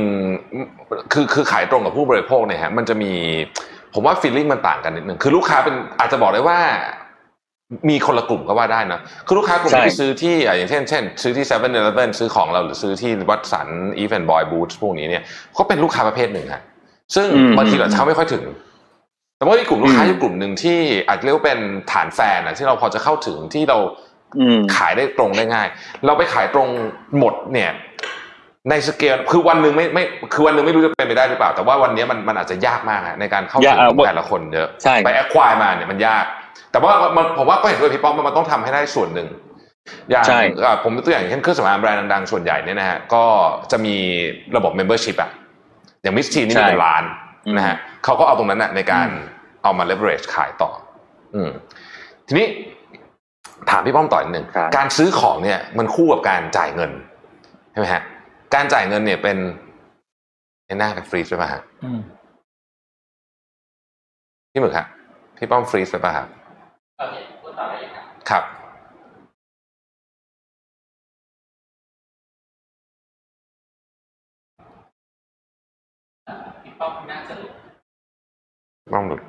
[0.53, 3.11] ๆ คือคือขายตรงกับผู้บริโภคเนี่ยฮะมันจะมี
[3.93, 6.59] ผมว่าฟีลลิ่งมันต่างกันนิดหนึ่งคือลูกค้าเป็นอาจจะบอกได้ว่า
[7.89, 11.69] มีคนละกลุ่มก็ว่าได้นะ คือลูกค้ากลุ่มที่ซื้อที่อะอย่างเช่นเช่น ซื้อที่7 e เ e ่
[12.05, 15.23] e อซื้อของเราหรือซื้อที่วัดสันอีเวนบอยบูธพวกนี้เนี่ย
[15.57, 16.61] ก็เป็นลูกค้าประเภทหนึ่งฮะ
[17.15, 18.43] ซึ่งบางทีเราเช่าไม่ค่อยถึง
[19.37, 21.59] แต่ว่ามีกลุ่มลูกค้าอยู่กลุ่มหนึ่งที่อาจจะเรียกว่าเป็น
[21.91, 23.77] ฐานแฟนอะที่เราพอจะเข้าถึงที่เรา
[24.39, 25.67] อืมขายได้ตรงได้ง่าย
[26.05, 26.67] เราไปขายตรง
[27.17, 27.71] หมดเนี่ย
[28.69, 30.03] ในสเกลคือวันหนึ่งไม่ไม่
[30.33, 36.25] คือวันหนึ่งไม่รู้จะเป็นไปได้หรือเปล่า แต่ว่าวันนี้มันมันอาจจะยากมากอะในการเข้าถึยากงอะแต่ละคนเยอะใช่ไปแอคควายมาเนี่ยมันยาก
[36.71, 39.27] แต่ว่ามันผมว่าก็เห็นด้วยพี่ป้อมว่ามันต้องทำให้ได้ส่วนหนึ่ง
[40.09, 43.25] อย่างใช่อะผมยกตัวอย่างเช่นเครื่องสำอางแบรนด์ดังๆส่วนใหญ่เนี่ยนะฮะก็
[43.71, 43.95] จะมี
[44.55, 45.31] ระบบ membership อะ
[46.03, 47.03] อย่างมิสทีนี่มีเป็นล้าน
[47.57, 49.07] นะฮะเขาก็เอาตรงนั้นน่ะในการ
[49.63, 50.71] เอามา leverage ขายต่อ
[51.35, 51.49] อืม
[52.27, 52.47] ทีนี้
[53.69, 56.91] ถามพี่ป้อมต่ออีกหนึ่งครับการซื้อของเนี่ย มันคู่กับการจ่ายเงิน
[57.71, 58.01] ใช่ไหมฮะ
[58.55, 59.37] การจ่ายเงินเนี่ยเป็น
[60.65, 61.99] ในหน้ากับฟรีซใช่ป่ะฮะอืม
[64.51, 64.85] พี่หมึกฮะ
[65.37, 66.27] พี่ป้อมฟรีซไปป่ะครับ
[68.29, 68.43] ครับ
[78.91, 79.21] ป้อมหลุด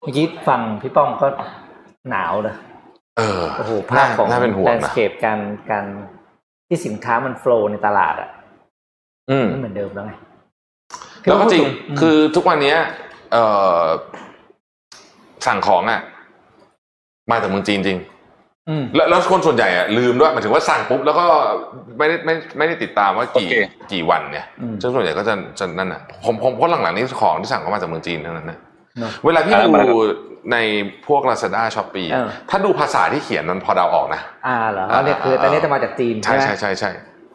[0.00, 1.26] เมื่อกี้ฟังพี่ป้อมก็
[2.10, 2.56] หนาวเลย
[3.18, 5.40] เออ โอ้โห ภาพของน่าเป็นห่วงแลนนะสเคปการ
[5.70, 5.84] การ
[6.68, 8.30] ที่สินค้ามันโฟล์ในตลาดอะ
[9.30, 10.12] อืมไม่เหมือนเดิมแล้วไง
[11.24, 12.78] แล้วก็จริงมคือทุกวันเนี้ย
[13.32, 13.44] เอ่
[13.82, 13.84] อ
[15.46, 16.00] สั่งของอะ
[17.30, 17.98] มาจากเมืองจีนจริง
[18.68, 21.26] อืมแล้วแล้วคนส่วนใหญ่อะลืมด้วยหมายถึงว่าสั่งปุ๊บแล้วก็
[21.98, 23.54] ไม่ได้ไม่ไม่ได้ติดตามว่ากี่โอเค
[23.92, 28.58] กี่วันเนี่ยอืมซึ่งส่วนใหญ่ก็จะจะนั่นน่ะผมผมเพราะหลังๆนี้ของที่สั่งเข้ามาจากเมืองจีนทั้งนั้นนะ
[28.98, 29.96] เนอะเวลาพี่เออดูมาแล้ว
[30.52, 30.56] ใน
[31.06, 36.90] พวก Lazada s h o p e e เออถ้าดูภาษาที่เขียนมันพอเดาออกนะอ่าเหรออ๋อเนี่ยคือตอนนี้จะมาจากจีนใช่ไหมใช่ใช่ใช่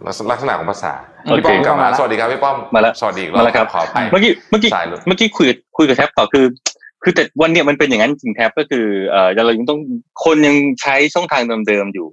[0.06, 0.94] ลักษณะของภาษา
[1.26, 6.46] โอเคพี่ป้อมกลับมามาแล้วสวัสดีครับพี่ป้อมมาแล้วสวัสดีอีกรมาอบแล้วครับขอไปเมื่อกี้เมื่อกี้สายหลุดเมื่อกี้คุยคุยกับแท็บต่อคือ
[7.04, 9.80] คือแต่วันเนี้ยมันเป็นอย่างนั้นจริงแท็บก็คือเอ่อเรายังต้อง
[10.26, 12.08] คนยังใช้ช่องทางเดิมๆอยู่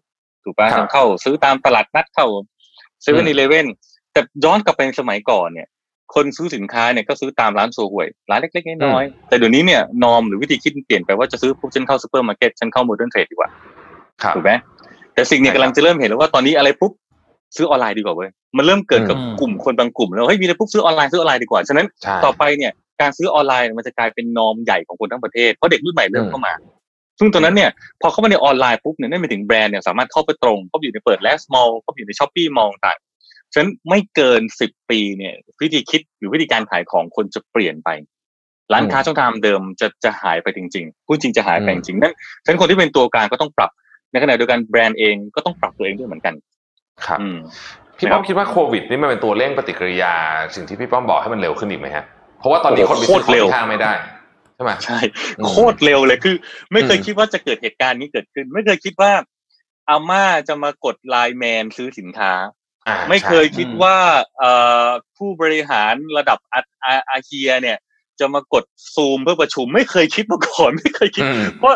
[0.44, 2.26] ถูกป่ะครับยังเข้า ซื้อตามตลาดนัดเข้า
[3.02, 3.66] เซเว่นอือีมเลเว่น
[4.12, 5.68] แต่ย้อนกลับไปในสมัยก่อนเนี่ย
[6.14, 13.50] คนซื้อสินค้าเนี่ยก็ซื้อตามร้านโซห่วยร้านเล็กๆน้อยๆแต่เดี๋ยวนี้เนี่ย norm หรือวิธีคิดเปลี่ยนไปว่าจะซื้อปุ๊บฉันเข้าซูเปอร์มาร์เก็ตฉันเข้า modern trade ดีกว่า
[14.22, 14.52] ครับถูกไหม
[15.14, 16.92] แต่สิ่งเนี้ยใช่ครับกำลังจะเริ่มเห็นแล้วว่าตอนนี้อะไรปุ๊บ
[17.56, 26.54] ซื้อออนไลน์ดีกว่าเว้ยมันเริ่มเกิดกับอืมกลุ่มคนบางกลุ่มแล้วเฮ้ยมีอะไรปุ๊บซื้อออนไลน์ซื้อออนไลน์ดีกว่าฉะนั้นใช่ต่อไปเนี่ยการซื้อออนไลน์มันจะกลายเป็น norm ใหญ่ของคนทั้งประเทศเพราะเด็กรุ่นใหม่เริ่มอืมเข้ามา
[27.18, 32.98] ซึ่งตอนนั้นเนี่ยพอเข้ามาในออนไลน์ปุ๊บเนี่ยนั่นหมายถึงแบรนด์เนี่ยสามารถเข้าไปตรงเข้าไปอยู่ในเปิด LazMall เข้าไปอยู่ใน Shopee Mall ต่าง
[33.52, 37.90] ฉะนั้นไม่เกินสิบปีเนี่ยวิธีคิดหรือวิธีการขายของคนจะเปลี่ยนไป
[38.72, 42.12] ร้านค้าช่องทางเดิมจะจะหายไปจริงๆพูดจริงจะหายไปจริงๆนั่น
[42.44, 43.70] ฉะนั้นคนที่เป็นตัวกลางก็ต้องปรับ
[44.12, 46.34] ในขณะเดียวกันแบรนด์เองก็ต้องปรับตัวเองด้วยเหมือนกัน
[47.06, 47.38] ครับอืม
[47.98, 50.14] พี่ป้อมนะครับคิดว่าโควิดนี่มันเป็นตัวเร่งปฏิกิริยา
[50.54, 52.04] สิ่งที่พี่ป้อมบอกให้มันเร็วขึ้นอีกไหมฮะ
[52.38, 53.92] เพราะว่าตอนนี้คนไปซื้อของที่ห้างไม่ได้
[54.54, 54.98] ใช่ไหมใช่
[55.38, 56.36] อืมโคตรเร็วเลยคือ
[56.72, 59.12] ไม่เคยอืมคิดว่าจะเกิดเหตุการณ์นี้เกิดขึ้น ไม่เคยคิดว่า
[59.88, 62.32] อาม่าจะมากดไลน์แมนซื้อสินค้า
[62.88, 63.96] อ่าไม่เคยใช่คิดว่า
[64.38, 64.52] เอ่
[64.84, 67.78] อผู้บริหารระดับอาอาอาเฮียเนี่ย
[68.20, 71.74] จะมากดซูมเพื่อประชุม ไม่เคยคิดมาก่อนไม่เคยคิดอืมเพราะ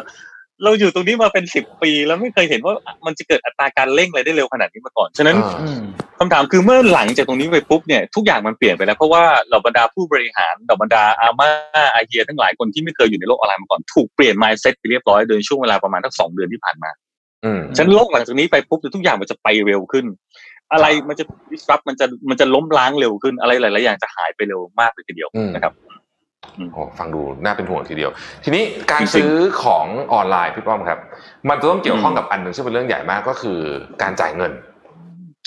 [0.65, 2.75] เราอยู่ตรงนี้มาเป็นสิบปี แล้วไม่เคยเห็นว่า
[3.07, 5.81] มันจะเกิดอัตราการเร่งอะไรได้เร็วขนาดนี้มาก่อน ฉะนั้นอ่าอืม
[6.19, 11.51] คำถามคือเมื่อหลังจากตรงนี้ไปปุ๊บเนี่ยทุกอย่างมันเปลี่ยนไปแล้ว เพราะว่าเหล่าบรรดาผู้บริหารเหล่าบรรดาอาม่า
[11.95, 16.91] อาเฮียทั้งหลายคนที่ไม่เคยอยู่ในโลกออนไลน์มาก่อนถูกเปลี่ยน mindset ไปเรียบร้อยโดยช่วงเวลาประมาณทั้งสองเดือนที่ผ่านมา
[17.45, 20.07] อืมฉะนันโลกหลังจากนี้ไปปุ๊บทุกอย่างมันจะไปเร็วขึ้น
[20.73, 25.73] อะไรมันจะ disrupt มันจะมันจะล้มล้างเร็วขึ้นอะไรหลาย ๆ อย่างจะหายไปเร็วมากเลยทีเดียวอืมนะครับ
[26.73, 28.11] โอ้ฟังดูน่าเป็นห่วงทีเดียว
[28.45, 30.99] ทีนี้การจริงๆซื้อของออนไลน์พี่ป้อมครับ
[31.49, 33.59] มันจะต้องเกี่ยวข้องอืมกับอันหนึ่งซึ่งเป็นเรื่องใหญ่มากก็คือ
[34.03, 34.53] การจ่ายเงิน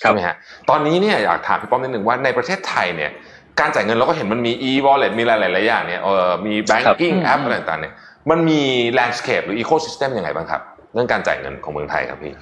[0.03, 0.35] ครับใช่ไหมฮะ
[0.69, 3.11] ตอนนี้เนี่ยอยากถามพี่ป้อมนิดหนึ่งว่าในประเทศไทยเนี่ย
[3.59, 7.93] การจ่ายเงินเราก็เห็นมันมี e-wallet มีหลายๆอย่างเนี่ยเออมี banking ครับ app อะไรต่างๆเนี่ย
[8.29, 8.61] มันมี
[8.97, 10.61] landscape หรือ ecosystem ยังไงบ้างครับ
[10.93, 12.33] เรื่องการจ่ายเงินของเมืองไทยครับพี่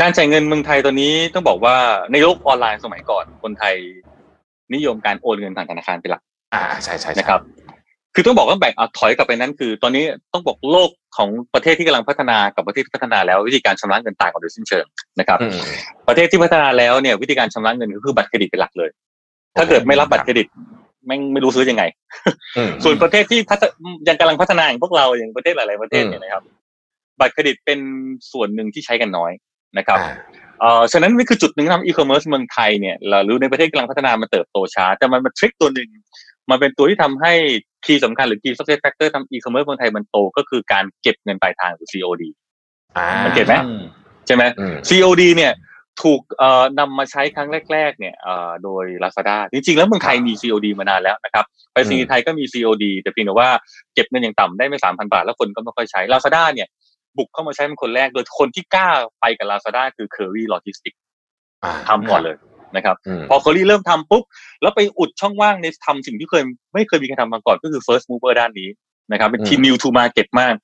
[0.00, 1.76] การจ่ายเงินเมืองไทยตอนนี้ต้องบอกว่า
[2.12, 3.74] ในโลกออนไลน์สมัยก่อนคนไทย
[4.74, 6.22] นิยมการโอนเงินผ่านธนาคารเป็นหลัก
[6.54, 7.40] อ่าใช่ใช่ใช่นะครับ
[8.14, 14.84] คือต้องบอกว่าแบ่งเอาถอยกลับไปนั้น คือ ตอนนี้ต้องบอกโลกของประเทศที่กำลังพัฒนากับประเทศที่พัฒนาแล้ววิธีการชำระเงินต่างกันโดยสิ้นเชิง
[15.20, 15.58] นะครับอืม
[16.08, 18.90] ประเทศที่พัฒนาแล้วเนี่ย วิธีการชำระเงินก็คือบัตรเครดิตเป็นหลักเลย
[19.56, 20.46] ถ้าเกิดไม่รับบัตรเครดิต
[21.06, 21.84] แม่งไม่รู้ซื้อยังไง
[22.56, 23.62] อืมส่วนประเทศที่พัฒ
[24.08, 26.42] ยังกำลังพัฒนาอย่างพวกเราอย่างประเทศหลาย ๆ ประเทศอืมเนี่ยนะครับ
[27.20, 27.78] บัตรเครดิตเป็น
[28.32, 29.32] ส่วนหนึ่งที่ใช้กันน้อย
[29.78, 30.14] นะครับอ่า
[30.60, 35.88] เอ่อฉะนั้นนี่คือจุดหนึ่งที่ทำอีคอมเมิร์ซเมืองไทยเนี่ยเราหรือในประเทศกำลังพัฒนามันเติบโตช้า แต่มันมา trick ตัวหนึ่ง
[36.50, 37.32] มันเป็นตัวที่ทำให้
[37.84, 42.22] คีย์สำคัญหรือคีย์ success factor ทำอีคอมเมิร์ซเมืองไทยมันโตก็คือการเก็บเงินปลายทางหรือ COD
[42.96, 43.82] อ่าสังเกตไหมอืม
[44.26, 45.52] ใช่ไหมอืม COD เนี่ย
[46.02, 53.50] ถูกเอ่อนำมาใช้ครั้งแรก ๆ เนี่ยเอ่อโดย Lazada จริง ๆ แล้วเมืองไทยมี COD มานานแล้วนะครับไปซีไทยก็มี COD แต่เพียงแต่ว่า
[53.94, 56.68] เก็บเงินอย่างต่ำได้ไม่สามพันบาท แล้วคนก็ไม่ค่อยใช้ Lazada เนี่ย
[57.16, 58.88] บุกเข้ามาใช้เป็นคนแรก โดยคนที่กล้า
[59.20, 60.98] ไปกับ Lazada คือ Curry Logistics
[61.64, 62.36] อ่าทำก่อนเลย
[62.76, 64.22] นะครับอืมพอ Kerry เริ่มทำปุ๊บ
[64.62, 66.42] แล้วไปอุดช่องว่างในทำสิ่งที่เคย
[66.74, 68.68] ไม่เคยมีใครทำมาก่อนก็คือ first mover ด้านนี้
[69.12, 70.54] นะครับเป็นทีม new to market มาก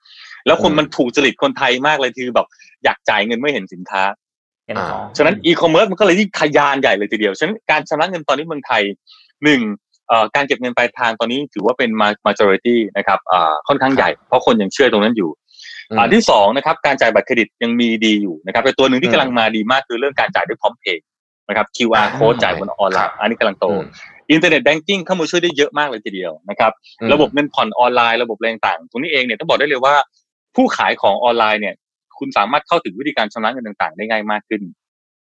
[0.46, 2.46] แล้วคนอืมมันถูกจริตคนไทยมากเลยคือแบบ
[2.84, 4.02] อยากจ่ายเงินไม่เห็นสินค้า
[4.66, 8.82] เห็นของฉะนั้นอีคอมเมิร์ซมันก็เลยยิ่งทะยานใหญ่เลยทีเดียวฉะนั้นการชำระเงินตอนนี้เมืองไทย
[9.44, 9.60] หนึ่ง
[10.08, 15.30] เอ่อการเก็บเงินปลายทางตอนนี้ถือว่าเป็นมา majority นะครับอ่าค่อนข้างใหญ่เพราะคนยังเชื่อตรงนั้นอยู่
[15.90, 21.04] อืมอ่าที่สองนะครับการจ่ายบัตรเครดิตยังมีดีอยู่นะครับเป็นตัวหนึ่งอืที่กำลังมาดีมากคือเรื่องการจ่ายด้วยพร้อมเพย์
[21.48, 23.84] นะครับ QR อ่า code จ่ายบนออนไลน์ครับอันนี้กำลังโตอืม
[24.30, 29.94] internet banking เข้ามาช่วยได้เยอะมากเลยทีเดียวนะครับอืมระบบเงินผ่อนออนไลน์ระบบอะไรต่างๆตรงนี้เองเนี่ยต้องบอกได้เลยว่า
[30.56, 31.74] ผู้ขายของออนไลน์เนี่ย
[32.18, 34.62] คุณสามารถเข้าถึงวิธีการชำระเงินต่างๆ ได้ง่ายมากขึ้น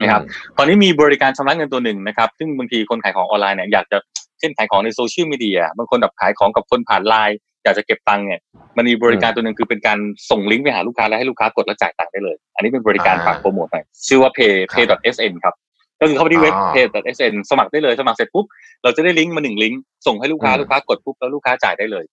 [0.00, 0.22] นะครับ
[0.58, 3.98] ตอนนี้มีบริการชำระเงินตัวหนึ่งนะครับ ซึ่งบางทีคนขายของออนไลน์เนี่ยอยากจะ
[4.38, 8.40] เช่นขายของในโซเชียลมีเดียบางคนแบบขายของกับคนผ่านไลน์อยากจะเก็บตังค์เนี่ย
[8.76, 9.98] มันมีบริการตัวหนึ่งคือเป็นการ
[10.30, 15.54] ส่งลิงก์ไปหาลูกค้าแล้วให้ลูกค้ากดแล้วจ่ายตังค์ได้เลย อันนี้เป็นบริการอ่าฝากโปรโมทหน่อยชื่อว่า pay pay.sn ครับ
[16.02, 18.46] ก็คือเข้าไปที่เว็บอ๋อ pay.sn สมัครได้เลยสมัครเสร็จปุ๊บ
[18.82, 22.04] เราจะได้ลิงก์มาหนึ่งลิงก์ส่งให้ลูกค้าอืมลูกค้ากดปุ๊บแล้วลูกค้าจ่ายได้เลย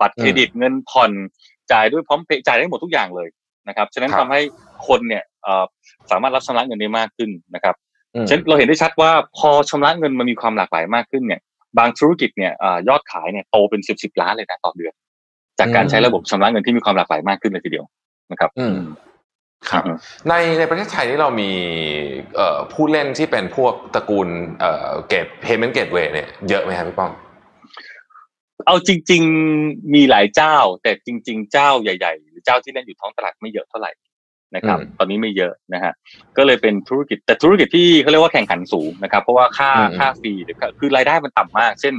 [0.00, 1.10] บัตรเครดิตเงินผ่อน
[1.72, 3.28] จ่ายด้วยพร้อมเพย์จ่ายได้หมดทุกอย่างเลย
[3.68, 4.40] นะครับฉะนั้นครับทำให้
[4.86, 5.64] คนเนี่ยเอ่อ
[6.10, 7.74] สามารถรับชำระเงินได้มากขึ้นนะครับ
[8.14, 11.40] อืมฉะนันเราเห็นได้ชัดว่าพอชำระเงินมันมีความหลากหลายมากขึ้นเนี่ย
[11.78, 14.92] บางธุรกิจเนี่ยเอ่อยอดขายเนี่ยโตเป็นสิบสิบล้านเลยนะต่อเดือน
[15.58, 17.86] จากการอืมใช้ระบบชำระเงินที่มีความหลากหลายมากขึ้นเลยทีเดียว
[18.32, 18.78] นะครับอืม
[19.68, 19.96] ครับอืม
[20.28, 21.50] ในในประเทศไทยนี่เรามี
[22.36, 24.28] เอ่อผู้เล่นที่เป็นพวกตระกูล
[24.60, 27.12] เอ่อเกต payment gateway เนี่ยเยอะไหมครับพี่ป้อม
[28.66, 29.22] เอาจริง
[29.58, 33.92] ๆมีหลายเจ้า แต่จริง ๆ เจ้าใหญ่ๆหรือเจ้าที่เล่นอยู่ท้องตลาดไม่เยอะเท่าไหร่
[34.54, 35.92] นะครับอืมตอนนี้ไม่เยอะนะฮะ
[36.36, 41.94] ก็เลยเป็นธุรกิจแต่ธุรกิจที่เขาเรียกว่าแข่งขันสูงนะครับ เพราะว่าค่าอืมค่าฟรีหรือค่าคือรายได้มันต่ำมาก เช่น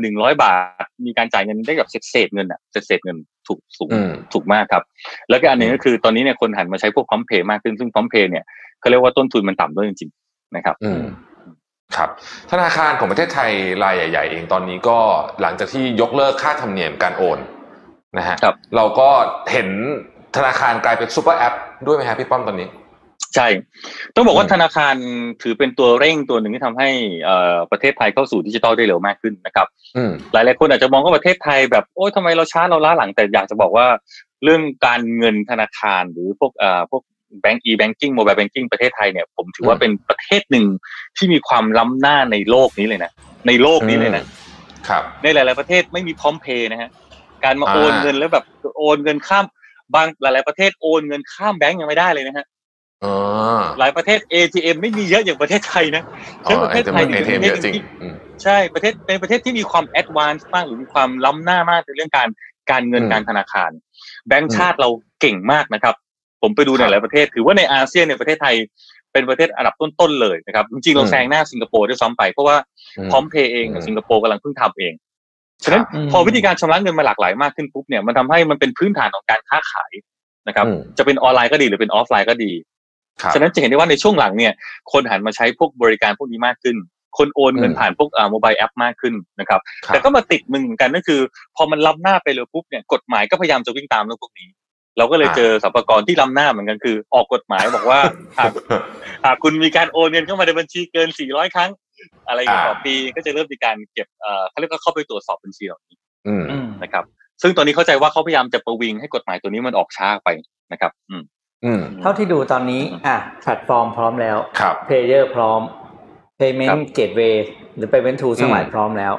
[0.00, 4.82] หนึ่งร้อยบาท มีการจ่ายเงินได้แบบเศษเศษเงินอะเศษเศษเงินถูกสูงอืมถูกมากครับ
[5.30, 8.44] แล้วก็อันหนึงอืมก็คือตอนนี้เนี่ยคนหันมาใช้พวกพร้อมเพย์มากขึ้นซึ่งพร้อมเพย์เนี่ย
[8.80, 11.02] เขาเรียกว่าต้นทุนมันต่ำด้วยจริงๆนะครับอืม
[11.96, 12.10] ครับ
[12.50, 13.50] ธนาคารของประเทศไทย
[13.82, 14.98] รายใหญ่ ๆ เองตอนนี้ก็
[15.40, 17.38] หลังจากที่ยกเลิกค่าธรรมเนียมการโอน
[18.18, 19.08] นะฮะครับเราก็
[19.52, 19.68] เห็น
[20.36, 21.54] ธนาคารกลายเป็นซูเปอร์แอป
[21.86, 22.68] ด้วยไหมฮะพี่ป้อมตอนนี้
[23.34, 23.48] ใช่
[24.14, 24.94] ต้องบอกว่าอืมธนาคาร
[25.42, 26.90] ถือเป็นตัวเร่งตัวหนึ่งที่ทำให้
[27.24, 33.86] เอ่อประเทศไทยเข้าสู่ดิจิทัลได้เร็วมากขึ้นนะครับอืมหลายๆคนอาจจะมองว่าประเทศไทยแบบโอ๊ยทำไมเราช้าเราล้าหลังแต่อยากจะบอกว่า
[34.44, 37.02] เรื่องการเงินธนาคารหรือพวกเอ่อพวก
[37.40, 40.66] แบงก์ e-banking mobile banking ประเทศไทยเนี่ยผมถือว่าอืมเป็นประเทศหนึ่ง
[41.16, 43.10] ที่มีความล้ำหน้าในโลกนี้เลยนะ
[43.46, 44.24] ในโลกนี้เลยนะ
[44.88, 46.90] ครับ ในหลาย ๆ ประเทศไม่มีพร้อมเพย์นะฮะ
[47.44, 48.44] การมาอ่าโอนเงินแล้วแบบ
[48.78, 49.44] โอนเงินข้าม
[49.94, 52.57] บางหลาย ๆ ประเทศโอนเงินข้ามแบงก์ยังไม่ได้เลยนะฮะอ๋อ
[53.78, 56.02] หลายประเทศ ATM ไม่มีเยอะอย่างประเทศไทยนะ
[56.46, 62.28] อ๋ใช่อประเอเทศเทไทยมเอนี่เทมเป็นเยประเทศอะจริงที่อืมใช่ประเทศเป็นประเทศที่มีความ advance มากหรือมีความล้ำหน้ามากในเรื่องการ
[62.70, 63.70] การเงินอืมการธนาคาร
[64.28, 64.88] แบงก์อืมชาติเรา
[65.20, 65.94] เก่งมากนะครับ
[66.42, 68.56] ผมไปดูคในหลายประเทศครับ ถือว่าในอาเซียนในประเทศไทย
[69.12, 72.56] เป็นประเทศอันดับต้นๆเลยนะครับ จริงๆเราอืมแซงหน้าสิงคโปร์ด้วยซ้ำไปเพราะว่า
[72.98, 74.94] อืมพร้อมเพย์เองกับอืมสิงคโปร์กำลังเพิ่งทำเอง
[75.64, 79.92] ฉะนั้นอืมพอวิธีการชำระเงินมาหลากหลายมากขึ้นปุ๊บเนี่ยมันทำให้มันเป็นพื้นฐานของการค้าขาย
[80.48, 82.77] นะครับอืมจะเป็นออนไลน์ก็ดีหรือเป็นออฟไลน์ก็ดีครับ
[83.34, 84.52] ฉะนั้นจะเห็นได้ว่าในช่วงหลังเนี่ย
[84.92, 86.76] คนหันมาใช้พวกบริการพวกนี้มากขึ้น
[87.18, 91.20] คนโอนเงินอืมผ่านพวกอ่าโมบายแอปมากขึ้นนะครับครับ แต่ก็มาติดมึงเหมือนกันก็คือ
[91.56, 94.48] พอมันล้ำหน้าไปเลยปุ๊บเนี่ยกฎหมายก็พยายามจะวิ่งตามเรื่องพวกนี้
[94.98, 98.00] เราก็เลยอ่าเจอสรรพากรที่ล้ำหน้าเหมือนกันคือ ออกกฎหมายบอกว่า
[98.38, 98.52] หาก
[99.24, 101.70] หากคุณมีการโอนเงินเข้ามาในบัญชีเกิน 400 ครั้ง
[102.28, 107.04] อะไรอย่างเงี้ยอ่าต่อปีก็จะเริ่มมีการเก็บเอ่อเขาเรียกว่าเข้าไปตรวจสอบบัญชีเหล่านี้อืมอืมนะครับ
[107.42, 110.28] ซึ่งตอนนี้เข้าใจว่าเขาพยายามจะประวิงให้กฎหมายตัวนี้มันออกช้าไป
[110.72, 111.37] นะครับอืมอืม
[112.00, 117.36] เท่าที่ดูตอนนี้ อะแพลตฟอร์มพร้อมแล้วครับเพลเยอร์พร้อมครั Payment บ Gateway
[117.76, 119.12] หรือ Payment Tool ทั้งหลายอืมพร้อมแล้ว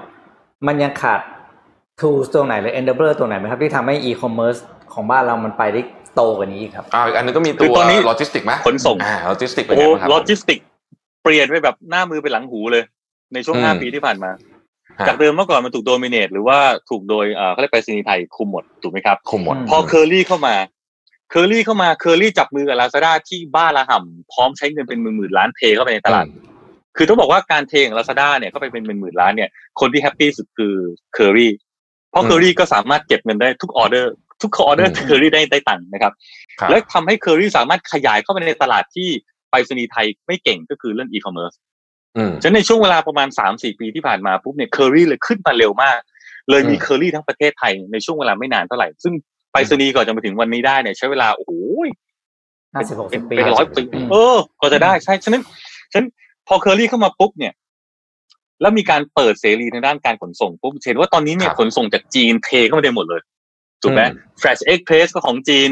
[0.68, 1.20] มันยังขาด
[2.02, 4.60] Tools ตัวไหนหรือ Enabler ตัวไหนไหมครับที่ทำให้ e-commerce
[4.94, 5.82] ของบ้านเรามันไปได้
[6.16, 10.60] โตกว่านี้อีกครับอ่าอีกอันนึงก็มีคืตัอวตอนนี้โลจิสติกไหมขนส่งอ่าโลจิสติกเป็นโอ้ไงบ้างครับโลจิสติก
[11.24, 12.84] เปลี่ยนไปแบบหน้ามือเป็นหลังหูเลย
[13.34, 14.32] ในช่วงอืมห้าปีที่ผ่านมา
[15.00, 16.58] ฮะจากเดิมเมื่อก่อนมันถูก dominate หรือว่า
[16.90, 20.56] ถูกโดยเอ่อเขาเรียกไปรษณีย์ไทยคุมหมดถูกไหมครับคุมหมดอืมพอเคอรี่เข้ามา
[21.30, 26.26] เคอรี่เข้ามาเคอรี่จับมือกับลาซาด้าที่บ้าระห่ำพร้อมใช้เงินเป็นหมื่นๆล้านเทเข้าไปในตลาด
[26.98, 30.74] คือต้องบอกว่าการเทของลาซาด้าเนี่ยเข้าไปเป็นหมื่นๆล้านเนี่ยคนที่ happy สุดคือ
[31.14, 31.52] เคอรี่
[32.12, 36.14] เพราะอืมเคอรี่ก็สามารถเก็บเงินได้ทุกออเดอร์ ทุกออเดอร์อืมเคอรี่ได้ได้ตังค์นะครับ
[36.60, 39.10] ครับและทำให้เคอรี่สามารถขยายเข้าไปในตลาดที่
[39.50, 41.54] ไปรษณีย์ไทยไม่เก่งก็คือเรื่องอีคอมเมิร์ซ
[42.18, 46.00] อืมฉะนั้นในช่วงเวลาประมาณสามสี่ปีที่ผ่านมาปุ๊บเนี่ยเคอรี่เลยขึ้นมาเร็วมาก
[46.50, 49.14] เลยมีอืมเคอรี่ทั้งประเทศไทยในช่วงเวลาไม่นานเท่าไหร่ ซึ่ง
[49.52, 51.52] ไปรษณีย์ก่อนจะมาถึงวันนี้ได้เนี่ยใช้เวลาโอ้โห
[52.74, 55.44] ห้าสิบหกเป็สินบปีเป็นร้อยปีอืมเออ ก็จะได้ใช่ฉะนั้น
[55.92, 56.08] ฉะนั้น
[56.48, 57.54] พอเคอรี่เข้ามาปุ๊บเนี่ย
[58.62, 63.22] แล้วมีการเปิดเสรีในด้านการขนส่งปุ๊บเห็นว่าตอนนี้เนี่ยครับขนส่งจากจีนเทเข้ามาได้หมดเลย
[63.82, 65.70] ถูกไหมอืม Flash Express ก็ของจีน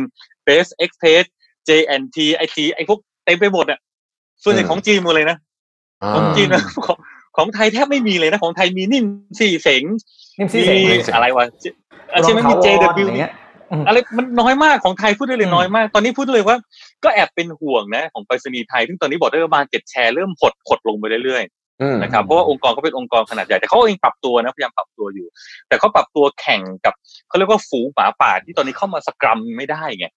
[0.48, 1.26] Best Express
[1.70, 3.80] JNT IT ไอพวกเต็มไปหมดอะ
[4.44, 5.38] ส่วนใหญ่ของจีนหมดเลยนะ
[6.04, 6.98] อ่าของจีนนะของ
[7.38, 9.06] ของไทยแทบไม่มีเลยนะของไทยมีนิ่ม
[9.40, 9.84] สี่เสง
[10.38, 11.46] นิ่มซี่เสงมีอะไรวะ
[12.13, 13.32] อาใช่ไหมมีรอง JW ท้าวอนอย่างเงี้ย
[13.88, 16.58] อะไรมันน้อยมากของไทยพูดได้เลอืยมน้อยมาก ตอนนี้พูดได้เลยว่า
[17.03, 21.43] ก็แอบเป็นห่วงนะของไปรษณีย์ไทยซึ่งตอนนี้บอกได้ว่าบานเก็ตแชร์เริ่มหดหดลงไปเรื่อย
[21.82, 25.27] อืมๆนะครับเพราะว่าองค์กรเขาเป็นองค์กรขนาดใหญ่แต่เขาเองปรับตัวนะพยายามปรับตัวอยู่
[25.67, 26.93] แต่เขาปรับตัวแข่งกับ
[27.27, 30.08] เขาเรียกว่าฝูงหมาป่าที่ตอนนี้เข้ามาสกรัมไม่ได้ไง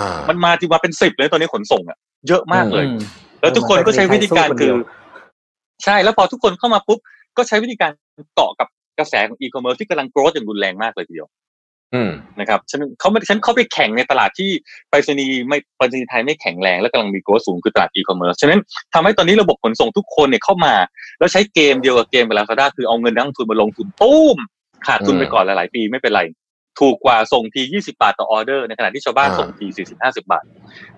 [0.00, 2.98] อ่ามันมาที่มาเป็นสิบเลยตอนนี้ขนส่งอะเยอะมากเลยอืม
[3.40, 4.76] แล้วทุกคนก็ใช้วิธีการสู้คนคืเดียวคือ
[5.84, 6.98] ใช่แล้วพอทุกคนเข้ามาปุ๊บ
[7.36, 7.90] ก็ใช้วิธีการ
[8.34, 11.41] เกาะกับกระแสของอีคอมเมิร์ซที่กำลัง growth อย่างรุนแรงมากเลยทีเดียวอืม
[12.40, 14.50] นะครับฉันเขาไม่ฉันเข้าไปแข่งในตลาดที่
[14.90, 18.60] ไปรษณีย์ไม่ไปรษณีย์ไทยไม่แข็งแรงและกำลังมี growth สูงคือตลาดอีคอมเมิร์ซฉะนั้น
[18.94, 20.74] ทำให้ตอนนี้ระบบขนส่งทุกคนเนี่ยเข้ามา
[21.18, 24.36] แล้วใช้เกมเดียวกับเกมเวลาซาด้าคือเอาเงินนักลงทุนมาลงทุนตุ้ม
[24.86, 26.22] ขาดทุนไปก่อนหลาย ๆ ปีไม่เป็นไร
[26.80, 30.44] ถูกกว่าส่งที 20 บาทต่อออเดอร์ ในขณะที่ชาวบ้านอ่าส่งที 40 50 บาท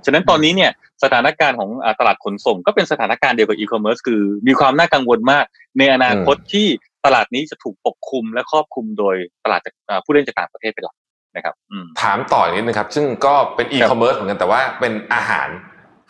[0.05, 0.71] ฉะนั้นตอนนี้เนี่ย
[1.03, 5.45] สถานการณ์ของอ่าตลาดขนส่งก็เป็นสถานการณ์เดียวกับอีคอมเมิร์ซคือมีความน่ากังวลมาก
[5.79, 6.69] ในอนาคตที่
[7.05, 10.97] ตลาดนี้จะถูกปกคลุมและครอบคลุมโดยตลาดจากอ่าผู้เล่นจากต่างประเทศเป็นหลัก
[11.37, 15.49] นะครับอืมถามต่ออีกนิดนึงครับ ซึ่งก็เป็นอีคอมเมิร์ซเหมือนกันแต่ว่าเป็นอาหาร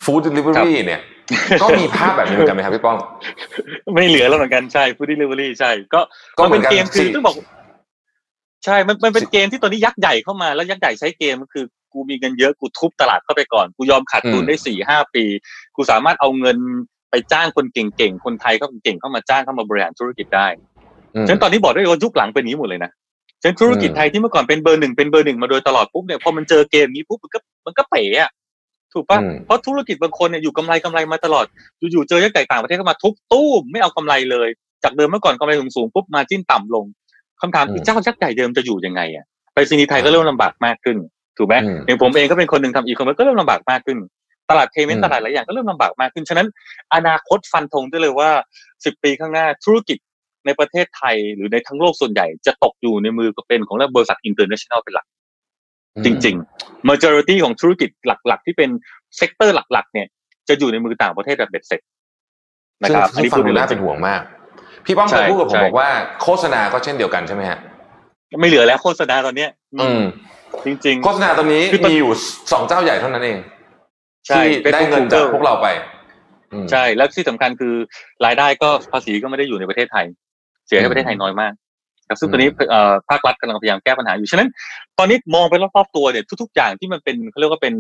[0.05, 1.01] food delivery เนี่ย
[1.63, 2.99] ก็มีภาพแบบนี้เหมือนกันไหมครับพี่ป้อม
[3.95, 6.01] ไม่เหลือแล้วเหมือนกันใช่ฟู้ดเดลิเวอรี่ใช่ ก็
[6.39, 7.37] ก็มันเหมืเป็อนนกันเกมคือสิต้องบอก
[8.65, 15.25] ใช่ มันมันเป็นเกมที่ตอนนี้ยักษ์ใหญ่เข้ามาแล้วยักษ์ใหญ่ใช้เกมก็คือ กูมีเงินเยอะกูทุบตลาดเข้าไปก่อนกูยอมขาดทุนอืมได้สี่ห้าปี
[15.77, 16.59] กูสามารถเอาเงิน
[17.11, 20.74] ไปจ้างคนเก่งๆ คนไทยก็เก่งเข้ามาจ้างเข้ามาบริหารธุรกิจได้อืม
[21.27, 22.91] ฉะนั้นตอนนี้บอกได้เลยว่ายุคหลังเป็นอย่างนี้หมดเลยนะ
[23.41, 28.31] ฉะนั้นธุรกิจอืมไทยที่เมื่อก่อนเป็นเบอร์หนึ่งเป็นเบอร์หนึ่งมาโดยตลอดปุ๊บเนี่ยพอมันเจอเกมนี้ปุ๊บมันก็มันก็เป๋อะ
[28.93, 31.45] ถูกปะอืมเพราะธุรกิจบางคนเนี่ยอยู่กำไรกำไรมาตลอด
[31.93, 34.49] อยู่ๆเจอยักษ์ใหญ่ต่างประเทศเข้ามาทุบตู้มไม่เอากำไรเลย
[34.85, 36.85] จากเดิมเมื่อก่อนกำไรสูงๆปุ๊บ margin ต่ำลง
[37.41, 39.25] คำถามคือเจ้ายักษ์ใหญ่เดิมจะอยู่ยังไงอะ
[39.55, 40.97] ไปรษณีย์ไทยก็เริ่มลำบากมากขึ้น
[41.39, 43.99] ถูกไหมอืมอย่างผมเองก็เป็นคนหนึ่งทำอีคอมเมิร์ซก็เริ่มลำบากมากขึ้น
[44.51, 46.49] ตลาด payment อืมตลาดหลายอย่างก็เริ่มลำบากมากขึ้น ฉะนั้น
[46.95, 48.31] อนาคตฟันธงได้เลยว่า
[48.85, 49.99] สิบปีข้างหน้าธุรกิจ
[50.47, 55.07] ในประเทศไทยหรือในทั้งโลกส่วนใหญ่จะตกอยู่ในมือก็เป็นของบริษัท international เป็นหลัก
[56.05, 58.71] จริงๆ majority ของธุรกิจหลัก ๆ ที่เป็น
[59.17, 60.07] sector หลัก ๆ เนี่ย
[60.49, 61.81] จะอยู่ในมือต่างประเทศแบบเบ็ดเสร็จ
[62.83, 64.23] นะซึ่งครับซึ่งฟังดูน่าเป็นห่วงมาก
[64.87, 65.91] พี่ป้อมเคยพูดกับผมใช่ใช่บอกว่า
[66.23, 67.59] โฆษณาก็เช่นเดียวกันใช่ไหมฮะ
[68.41, 70.03] ไม่เหลือแล้วโฆษณาตอนเนี้ย อืม
[70.67, 72.13] จริงโฆษณาตอนนี้คือตอนมีอยู่
[72.53, 75.67] สองเจ้าใหญ่เท่านั้นเองๆใช่ที่ได้เงินจากพวกเราไป
[76.53, 77.75] อืมใช่แล้วที่สำคัญคือ
[78.25, 80.07] รายได้ก็ภาษีก็ไม่ได้อยู่ในประเทศไทย
[80.67, 81.53] เสียให้ประเทศไทยน้อยมาก
[82.09, 84.49] ครับซึ่งอืมตอนนี้เอ่อภาครัฐกำลังพยายามแก้ปัญหาอยู่ ฉะนั้น
[84.99, 87.75] ตอนนี้มองไปรอบๆตัวเนี่ยทุก ๆ อย่างที่มันเป็นเขาเรียกว่าเป็น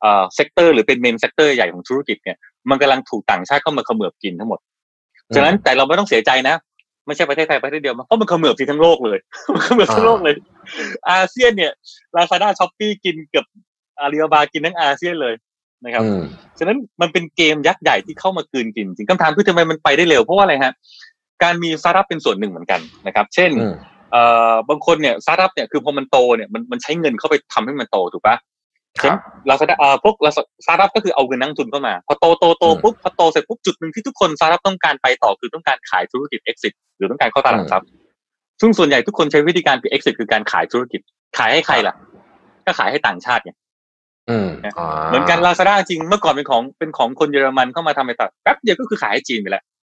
[0.00, 2.36] เอ่อ sector หรือเป็น main sector ใหญ่ของธุรกิจเนี่ย
[2.70, 4.60] มันกำลังถูกต่างชาติเข้ามาเขมือบกินทั้งหมด
[5.34, 6.56] ฉะนั้นแต่เราไม่ต้องเสียใจนะ
[7.06, 9.18] ไม่ใช่ประเทศไทยประเทศเดียวเพราะมันเขมือบที่ทั้งโลกเลย
[9.54, 10.34] มันเขมือบทั้งโลกเลย
[11.10, 11.72] อาเซียนเนี่ย
[12.16, 13.46] Lazada Shopee กินเกือบ
[14.00, 15.34] อาลีบาบากินทั้งอาเซียนเลย
[15.84, 16.22] นะครับอืม
[16.58, 20.72] ฉะนั้นมันเป็นเกมยักษ์ใหญ่ที่เข้ามากลืนกินจริงคำถามคือทำไมมันไปได้เร็วเพราะว่าอะไรฮะ
[21.42, 23.74] การมีสตาร์ทอัพเป็นส่วนหนึ่งเหมือนกันนะครับ เช่นอืม
[24.12, 28.36] เอ่อบางคนเนี่ยสตาร์ทอัพเนี่ยคือพอมันโตเนี่ยมันมันใช้เงินเข้าไปทำให้มันโตถูกปะ
[29.02, 29.18] ครับ
[29.48, 30.14] ลาซาด้าเอ่อพวก
[30.64, 37.88] สตาร์ทอัพก็คือเอาเงินนักลงทุนเข้ามา พอโตโตโตอืมปุ๊บพอโตเสร็จปุ๊บจุดหนึ่งที่ทุกคนสตาร์ทอัพต้องการไปต่อคือต้องการขายธุรกิจ exit หรือต้องการเข้าตลาดหลักทรัพย์
[38.60, 41.00] ซึ่งส่วนใหญ่ทุกคนใช้วิธีการคือ exit คือการขายธุรกิจ
[41.38, 41.94] ขายให้ใครล่ะ
[42.66, 43.52] ก็ขายให้ต่างชาติไง
[44.30, 44.48] อืม
[45.08, 49.75] เหมือนกันลาซาด้าจริงเมื่อก่อนเป็นของเป็นของคนเยอรมันเข้ามาทำในตลาดแป๊บเดียวก็คือขายให้จีนไปแล้วอืม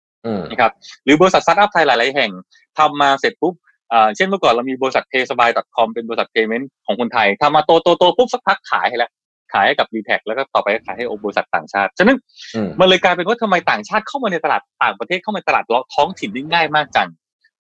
[0.49, 0.71] นะครับ
[1.03, 2.31] หรือบริษัทสตาร์ทอัพไทยหลาย ๆ แห่ง
[2.77, 3.53] ทำมาเสร็จปุ๊บ
[3.93, 9.11] อ่าเช่นเมื่อก่อนเรามีบริษัท paysabay.com เป็นบริษัท payment ของคนไทยทำมาโตโตโตปุ๊บสักพักขายให้แล้ว
[9.53, 12.17] ขายให้กับ d t แทแล้วก็ต่อไปก็ขายให้บริษัทต่างชาติ ฉะนั้น
[12.55, 15.63] อืมมันเลยกลายเป็นว่าทำไมต่างชาติเข้ามาในตลาดต่างประเทศเข้ามาในตลาด
[15.95, 17.09] ท้องถิ่นได้ง่ายมากจัง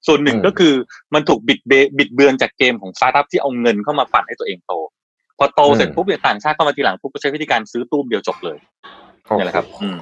[0.07, 0.73] ส่วนหนึ่งอืมก็คือ
[1.13, 4.73] มันถูกบิดเบบิดเบือนจากเกมของสตาร์ทอัพที่เอาเงินเข้ามาปั่นให้ตัวเองโต
[5.37, 8.57] พอโตเสร็จปุ๊บเนี่ยต่างชาติเข้ามาทีหลังปุ๊บก็ใช้วิธีการซื้อตู้มเดียวจบเลย
[9.37, 9.97] นี่แหละครับอืม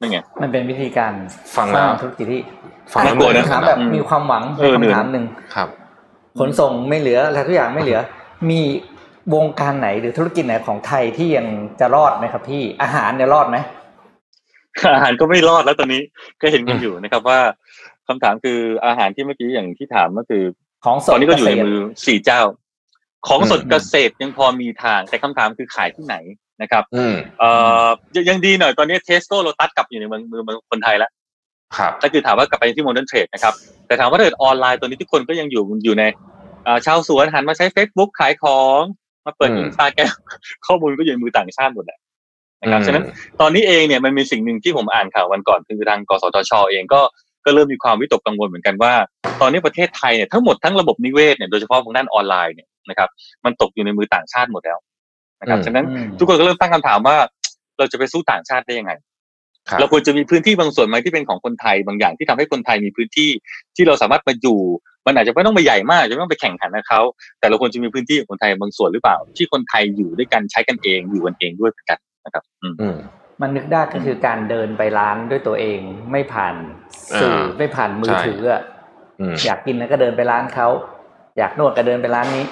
[0.00, 1.12] นั่นไงมันเป็นวิธีการ
[1.56, 2.40] ฟังสแล้วร้างธุรกิจที่
[2.92, 5.68] ฟังแล้วน่ากลัวนะถามแบบอืมมีความหวังเออในคำถามหนึ่งครับ
[6.38, 7.98] ขนส่งไม่เหลืออะไรทุกอย่างไม่เหลือ
[8.50, 8.60] มี
[9.34, 11.46] วงการไหนหรือธุรกิจไหนของไทยที่ยัง
[11.80, 13.56] จะรอดไหมครับพี่อาหารเนี่ยรอดไหม
[14.94, 16.00] อาหารก็ไม่รอดแล้วตอนนี้
[16.40, 17.38] ก็เห็นกันอืมอยู่นะครับว่า
[18.08, 20.42] คำถามคืออาหารที่เมื่อกี้อย่างที่ถามก็คือ
[20.84, 22.40] ของสตอดนนี้ก็อยู่ในเษตรมือสี่เจ้า
[23.28, 26.16] ของสดอืมเกษตรยังพอมีทางแต่คำถามคือขายที่ไหน
[26.62, 27.50] นะครับอืมเอ่
[27.84, 31.10] อยังยังดีหน่อยตอนนี้เทสโก้โ o ตัสกลับอยู่ในมือมือมือคนไทยแล้ว
[31.76, 33.54] ครับก็คือถามว่ากลับไปที่ modern trade นะครับ
[33.86, 36.04] แต่ถามว่าถ้าเกิดออนไลน์ตัวนี้ทุกคนก็ยังอยู่อยู่ใน
[36.66, 38.80] อ่าชาวสวนหันมาใช้ Facebook ขายของ
[39.26, 40.12] มาเปิดอืมอินสตาแกรม
[40.66, 41.98] ข้อมูลก็อยู่ในมือต่างชาติหมดแหละ
[42.62, 43.04] นะครับอืมฉะนั้น
[43.40, 47.00] ตอนนี้เองเนี่ยมันมีสิ่งหนึ่งที่ผมอ่านข่าววันก่อนคือทางกสทชเองก็
[47.44, 48.92] ก็เริ่มมีความวิตกกังวลเหมือนกันว่า
[49.40, 53.08] ตอนนี้ประเทศไทยเนี่ยทั้งหมดทั้งระบบนิเวศเนี่ยโดยเฉพาะทางด้านออนไลน์เนี่ยนะครับ
[53.44, 54.78] มันตกอยู่ในมือต่างชาติหมดแล้ว
[55.40, 57.16] นะครับอืมฉะนั้นอืมทุกคนก็เริ่มตั้งคำถามว่า
[57.78, 58.92] เราจะไปสู้ต่างชาติได้ยังไง
[59.68, 63.30] ครับเราควรจะมีพื้นที่บางส่วนไหมที่เป็นของคนไทยบางอย่างที่ทำให้คนไทยมีพื้นที่
[63.76, 64.60] ที่เราสามารถมาอยู่
[65.06, 67.00] มันอาจจะไม่ต้องไปใหญ่มากอาจจะไม่ต้องไปแข่งขันกับเขา
[67.38, 72.96] แต่เราควรจะมีพื้นที่ของคนไทยบางส่วนหรือเปล่า ที่คนไทยอยู่ด้วยกันใช้กันเองอยู่กันเองด้วยเหมือนกันนะครับ อืมอืม
[73.40, 75.80] มันนึกได้ก็คือการเดินไปร้านด้วยตัวเอง
[76.12, 76.54] ไม่ผ่าน
[77.20, 78.62] สื่ออ่าไม่ผ่านมือใช่ถืออะ
[79.20, 80.68] อืมอยากกินแล้วก็เดินไปร้านเขา
[81.38, 82.44] อยากนวดก็เดินไปร้านนี้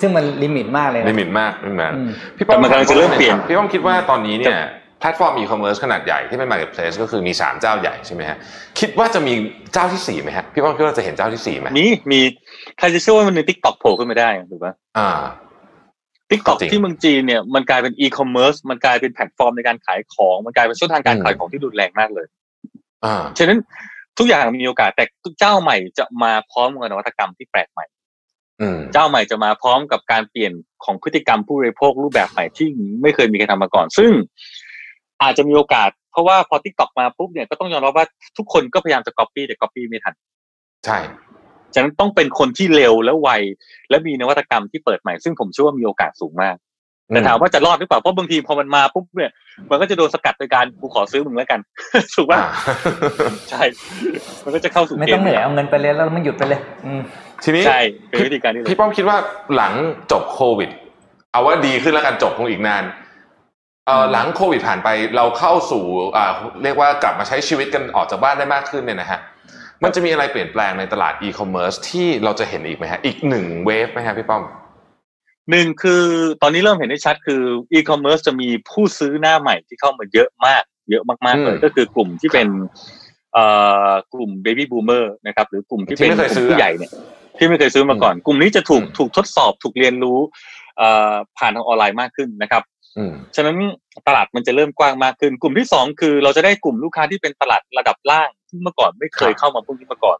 [0.00, 4.58] ซึ่งมัน limit มากเลยนะ limit มาก limit มากอืมพี่ป้อมแต่มันกำลังจะเริ่มเปลี่ยนพี่ป้อมคิดว่าตอนนี้เนี่ย
[5.00, 8.36] แพลตฟอร์มอีคอมเมิร์ซขนาดใหญ่ที่เป็น marketplace ก็คือมีสามเจ้าใหญ่ใช่ไหมฮะ
[8.80, 9.32] คิดว่าจะมี
[9.72, 12.20] เจ้าที่สี่ไหมฮะพี่ป้อมคิดว่าจะเห็นเจ้าที่สี่ไหมมีมี
[12.78, 15.10] ใครจะเชื่อว่ามันมี TikTok โผล่ขึ้นมาได้ถูกปะอ่า
[16.30, 22.26] TikTok จริงที่เมืองจีนเนี่ยมันกลายเป็นอีคอมเมิร์ซมันกลายเป็นแพลตฟอร์มในการขายของมันกลายเป็นช่องทางการอืมขายของที่รุนแรงมากเลย
[23.04, 23.58] อ่าฉะนั้น
[24.18, 25.04] ทุกอย่างมีโอกาสแต่
[25.38, 27.97] เจ้าใหม่จะมาพร้อมกับนวัตกรรมที่แปลกใหม่อืม
[28.92, 30.52] เจ้าใหม่จะมาพร้อมกับการเปลี่ยน
[30.84, 32.68] ของพฤติกรรมผู้บริโภครูปแบบใหม่ที่
[33.02, 34.10] ไม่เคยมีใครทำมาก่อน ซึ่ง
[35.22, 38.06] อาจจะมีโอกาส เพราะว่าพอ t ิ k t o k มาปุ๊บเนี่ยก็ต้องยอมรับว่า
[38.38, 40.14] ทุกคนก็พยายามจะ copy แต่ copy ไม่ทัน
[40.84, 40.98] ใช่
[41.74, 43.30] ฉะนั้นต้องเป็นคนที่เร็วและไว
[43.90, 46.56] และมีนวัตกรรมที่เปิดใหม่ ซึ่งผมเชื่อว่ามีโอกาสสูงมาก
[47.08, 49.32] แต่ถามว่าจะรอดหรือเปล่าเพราะบางทีพอมันมาปุ๊บเนี่ย
[49.70, 51.60] มันก็จะโดนสกัดโดยการกูขอซื้อมึงแล้วกัน
[52.14, 52.48] ถูกป่ะอ่า
[53.50, 53.62] ใช่
[54.44, 57.00] มันก็จะเข้าสู่ไม่เกต้องมเหนื่อยเอาเงินไปเลยแล้วไม่หยุดไปเลยอืม
[57.44, 59.16] ทีนี้ใช่เป็นวิธีการที่เลยพี่ป้อมคิดว่า
[59.56, 59.72] หลัง
[60.12, 60.70] จบโควิด
[61.32, 62.84] เอาว่าดีขึ้นแล้วกันจบคงอีกนาน
[63.86, 65.84] เอ่อหลังโควิดผ่านไปเราเข้าสู่
[66.16, 66.32] อ่า
[66.62, 69.20] เรียกว่ากลับมาใช้ชีวิตกันออกจากบ้านได้มากขึ้นเนี่ยนะฮะ
[69.82, 74.42] มันจะมีอะไรเปลี่ยนแปลงในตลาดอีคอมเมิร์ซที่เราจะเห็นอีกไหมฮะอีกหนึ่งเวฟไหมฮะพี่ป้อม
[75.50, 76.04] หนึ่งคือ
[76.42, 77.42] ตอนนี้เริ่มเห็นได้ชัดคือ
[77.72, 82.48] อีคอมเมิร์ซจะมีผู้ซื้อหน้าใหม่ที่เข้ามาเยอะมาก เยอะมากๆเลยอืมก็คือกลุ่มที่เป็น
[83.32, 83.44] เอ่
[83.88, 86.92] อกลุ่ม baby boomer นะครับ หรือกลุ่มที่เป็นที่ไม่เคยซื้อกลุ่มอผู้ใหญ่เนี่ย
[87.38, 90.18] ที่ไม่เคยซื้อมาก่อน กลุ่มนี้จะถูกอืมถูกทดสอบถูกเรียนรู้
[90.78, 92.62] เอ่อผ่านทางออนไลน์มากขึ้นนะครับ
[92.98, 93.56] อืมฉะนั้น
[94.06, 100.18] ตลาดมันจะเริ่มกว้างมากขึ้น กลุ่มที่สองคือเราจะได้กลุ่มลูกค้าที่เป็นตลาดระดับล่าง ที่เมื่อก่อนไม่เคยครับเข้ามาพวกนี้มาก่อน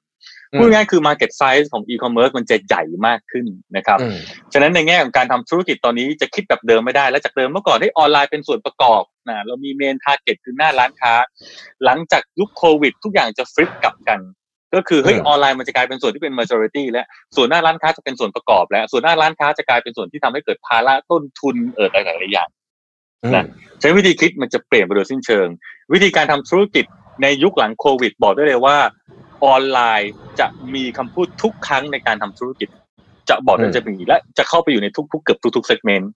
[0.53, 4.17] อืมพูดง่ายๆคือ market size ของ e-commerce มันจะใหญ่มากขึ้นนะครับอืม
[4.53, 11.15] ฉะนั้นในแง่ของการทำธุรกิจตอนนี้จะคิดแบบเดิมไม่ได้ และจากเดิมเมื่อก่อนที่ออนไลน์เป็นส่วนประกอบนะเรามี main target คือหน้าร้านค้า
[11.85, 14.21] หลังจากยุคโควิด ทุกอย่างจะ flip กลับกัน
[14.75, 17.07] ก็คือเฮ้ยอืมออนไลน์มันจะกลายเป็นส่วนที่เป็น majority แล้ว
[17.37, 22.49] ส่วนหน้าร้านค้าจะเป็นส่วนประกอบ แล้วส่วนหน้าร้านค้าจะกลายเป็นส่วนที่ทำให้เกิดภาระต้นทุนเออหลายๆอย่าง
[23.23, 23.45] อืมนะ
[23.81, 25.47] ใช้วิธีคิดมันจะเปลี่ยนไปโดยสิ้นเชิง
[25.93, 26.85] วิธีการทำธุรกิจ
[27.23, 28.77] ในยุคหลังโควิด บอกได้เลยว่า
[29.45, 32.69] ออนไลน์จะมีคำพูดทุกครั้งในการทำธุรกิจ
[33.29, 36.11] จะบอกได้อืมจะเป็นอย่างนี้และจะเข้าไปอยู่ในทุกๆเกือบทุกๆเซกเมนต์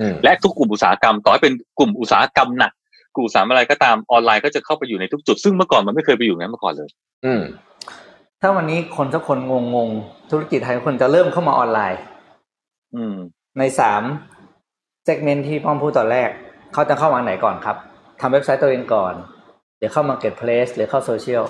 [0.00, 2.72] อืมและทุกกลุ่มอุตสาหกรรม ต่อให้เป็นกลุ่มอุตสาหกรรมหนัก
[3.16, 6.88] กลุ่มอุตสาหกรรมอะไรก็ตามออนไลน์ก็จะเข้าไปอยู่ในทุกจุด ซึ่งเมื่อก่อนมันไม่เคยไปอยู่นั้นมาก่อนเลย
[7.24, 7.42] อืม
[8.40, 12.00] ถ้าวันนี้คนสักคนงงงๆธุรกิจไทยคนจะเริ่มเข้ามาออนไลน์
[12.94, 13.14] อืม
[13.58, 14.02] ในสาม
[15.04, 16.30] segment ที่ป้อมพูดตอนแรก
[16.72, 17.76] เขาจะเข้ามาไหนก่อนครับ
[18.20, 19.41] ทำเว็บไซต์ตัวเองก่อนห
[19.82, 21.44] รือเข้า marketplace หรือเข้าโซเชียล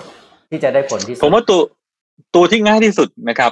[0.49, 1.61] ที่จะได้ผลที่สุด ผมว่าตัว
[2.35, 3.51] ตัวที่ง่ายที่สุดนะครับ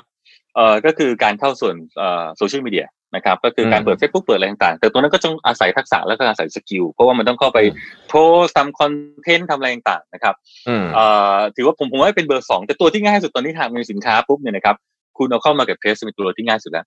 [0.56, 7.76] เอ่อก็คือการเข้าส่วนเอ่อโซเชียลมีเดียนะครับก็คือการอืมเปิด Facebook เปิดอะไรต่างๆ แต่ตัวนั้นก็ต้องอาศัยทักษะแล้วก็อาศัย skill เพราะว่ามันต้องเข้าไปอืม
[8.10, 10.36] โพสต์ทำ content ทำอะไรต่างๆนะครับ
[10.68, 14.76] อืมเอ่อถือว่าผมผมว่าเป็นเบอร์สองแต่ตัวที่ง่ายที่สุดตอนนี้ทางมีสินค้าปุ๊บเนี่ยนะครับ
[15.18, 16.86] คุณเอาเข้า marketplace เป็นตัวที่ง่ายสุดแล้ว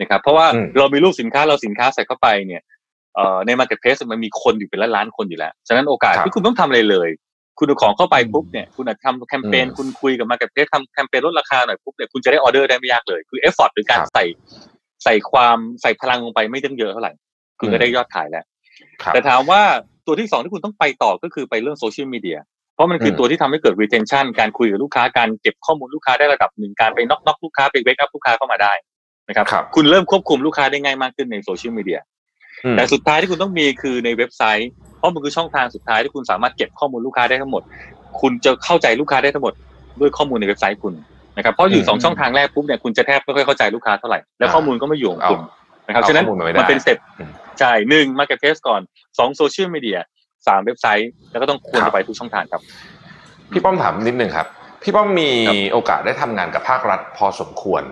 [0.00, 2.62] นะครับเพราะว่าอืมเรามีรูปสินค้าเราสินค้าใส่เข้าไปเนี่ย
[3.16, 7.08] เอ่อใน Marketplace มันมีคนอยู่เป็นล้านล้านๆคนอยู่แล้ว ฉะนั้นโอกาสครับที่คุณต้องทำอะไรเลย
[7.58, 14.24] คุณเอาของเข้าไปปุ๊บเนี่ยคุณอาจจะทำแคมเปญอืมคุณคุยกับ Marketplace ทำแคมเปญลดราคาหน่อยปุ๊บเนี่ยคุณจะได้ออเดอร์ได้ไม่ยากเลย คือ effort หรือการครับใส่
[15.04, 17.12] ใส่ความใส่พลังลงไปไม่ต้องเยอะเท่าไหร่
[17.60, 18.44] คุณอืมก็ได้ยอดขายแล้ว
[19.02, 19.60] ครับแต่ถามว่า
[20.06, 22.38] ตัวที่สองที่คุณต้องไปต่อก็คือไปเรื่องโซเชียลมีเดีย
[22.74, 28.72] เพราะมันคืออืมตัวที่ทำให้เกิด retention การคุยกับลูกค้าการเก็บข้อมูลลูกค้าได้ระดับหนึ่งการไป knock knock ลูกค้าไป wake up ลูกค้าเข้ามาได้
[29.28, 32.00] นะครับครับคุณเริ่มควบคุมลูกค้าได้ง่ายมากขึ้นในโซเชียลมีเดีย
[32.64, 37.62] อืมแต่สุดท้ายที่คุณต้องมีคือในเว็บไซต์ เพราะมันคือช่องทางสุดท้ายที่คุณสามารถเก็บข้อมูลลูกค้าได้ทั้งหมด
[38.20, 39.54] คุณจะเข้าใจลูกค้าได้ทั้งหมด
[40.00, 40.94] ด้วยข้อมูลในเว็บไซต์คุณ
[41.36, 45.40] นะครับเพราะอยู่อืมสองช่องทางแรกปุ๊บเนี่ยคุณจะแทบไม่ค่อยเข้าใจลูกค้าเท่าไหร่แล้วอ่าข้อมูลก็ไม่อยู่ของคุณ
[45.86, 48.80] นะครับเอาฉะนั้นข้อมูลมาไม่ได้มันเป็น step อืมใช่หนึ่ง marketplace ก่อน
[49.18, 49.98] สองโซเชียลมีเดีย
[50.46, 52.60] สามเว็บไซต์ แล้วก็ต้องควรครัจะบไปทุกช่องทางครับ
[53.52, 54.46] พี่ป้อมถามนิดนึงครับ
[54.82, 57.82] พี่ป้อมมีครับโอกาสได้ทำงานกับภาครัฐพอสมควร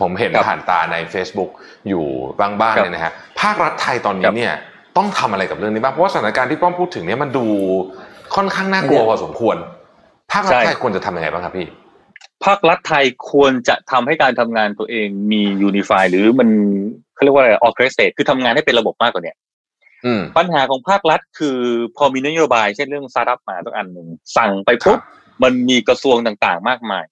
[0.00, 1.50] ผมเห็นครับผ่านตาใน Facebook
[1.88, 2.04] อยู่
[2.40, 4.54] บ้างบ้างครับเนี่ยนะฮะภาครัฐไทยตอนคนี้รับเนี่ย
[4.96, 7.44] ต้องทำอะไรกับเรื่องนี้บ้างเพราะว่าสถานการณ์ที่ป้อมพูดถึงเนี่ยมันดู
[8.34, 9.56] ค่อนข้างน่ากลัวเนี่ยพอสมควร
[10.32, 11.66] ภาครัฐใช่ไทยควรจะทำยังไงบ้างครับพี่
[12.44, 16.48] ภาครัฐไทยควรจะทำให้การทำงานตัวเองมียูนิฟายหรือมัน
[17.14, 19.36] เขาเรียกว่าอะไร orchestrate คือทำงานให้เป็นระบบมากกว่าเนี้ย
[20.06, 21.58] อืมปัญหาของภาครัฐคือ
[21.96, 27.11] พอมีนโยบายเช่นเรื่องสตาร์ทอัพมาตัวอันหนึ่งสั่งไปปุ๊บครับมันมีกระทรวงต่างๆ มากมายอ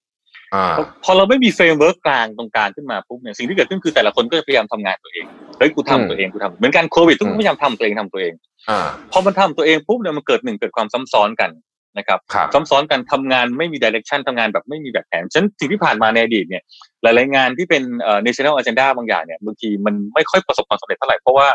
[1.03, 5.25] พอเราไม่มี framework กลางตรงกลางขึ้นมาปุ๊บเนี่ยสิ่งที่เกิดขึ้นคือแต่ละคนก็จะพยายามทำงานตัวเอง
[5.57, 8.33] เฮ้ยกูทำอืมตัวเองกูทำเหมือนกันโควิดทุกคนอืมพยายามทำตัวเองทำตัวเอง
[8.69, 11.51] อ่าพอมันทำตัวเองปุ๊บเนี่ยมันเกิดหนึ่งเกิดความซ้ำซ้อนกัน
[11.97, 16.63] นะครับครับซ้ำซ้อนกันทำงานไม่มี direction ทำงานแบบไม่มีแบบแผนฉะนันสิ่งที่ผ่านมาในอดีตเนี่ย
[17.03, 21.47] หลายๆงานที่เป็นเอ่อ national agenda บางอย่างเนี่ยบางทีมันไม่ค่อยประสบความสำเร็จเท่าไหร่เพราะว่า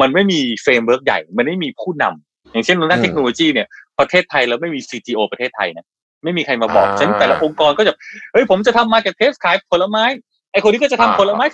[0.00, 3.66] มันไม่มี framework ใหญ่มันไม่มีผู้นำอย่างเช่นทางด้านอืมเทคโนโลยีเนี่ย
[3.98, 5.86] ประเทศไทยเราไม่มี CTO ประเทศไทยนะ
[6.24, 7.92] ไม่มีใครมาบอกอ่าฉะนันแต่ละองค์กรก็จะ
[8.32, 10.04] เฮ้ยผมจะทำ marketplace ขายผลไม้
[10.52, 11.44] ไอคนนี้ก็จะทำอ่าผลไม้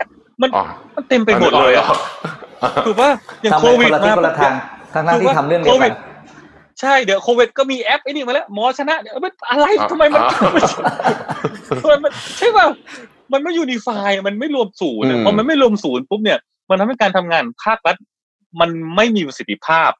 [0.42, 0.64] มันอ๋อ
[0.96, 1.86] มันเต็มไปหมดเลยอะ
[2.86, 3.10] ถูกป่ะ
[3.42, 4.54] อย่างทำโคไปวิคดนละทิศมาคนละทาง
[4.94, 5.94] ทั้งหน้าที่ทำเรื่องเดียวกัน
[6.80, 10.50] ใช่เดี๋ยวโควิดก็มีแอปไอ้นี่มาแล้วหมอชนะเดี๋ยวมันอะไรอ่าทำไมมันอ่า
[11.90, 12.66] มันมันใช่ป่ะ
[13.32, 16.38] มันไม่ยูนิฟายมันไม่รวมศูนย์อะอืมพอมันไม่รวมศูนย์ปุ๊บเนี่ย
[16.70, 17.96] มันทำให้การทำงานภาครัฐ
[18.60, 19.90] มันไม่มีประสิทธิภาพ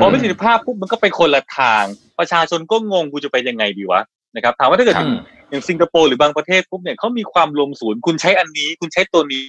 [0.00, 1.84] พอไม่มีประสิทธิภาพปุ๊บมันก็ไปคนละทาง
[2.18, 4.00] ประชาชนก็งงกูจะไปยังไงดีวะ
[4.36, 5.08] นะครับถามว่าถ้าเกิดครับ
[5.50, 9.46] อย่างสิงคโปร์หรือบางประเทศปุ๊บเนี่ยเขามีความรวมศูนย์ คุณใช้อันนี้ คุณใช้ตัวนี้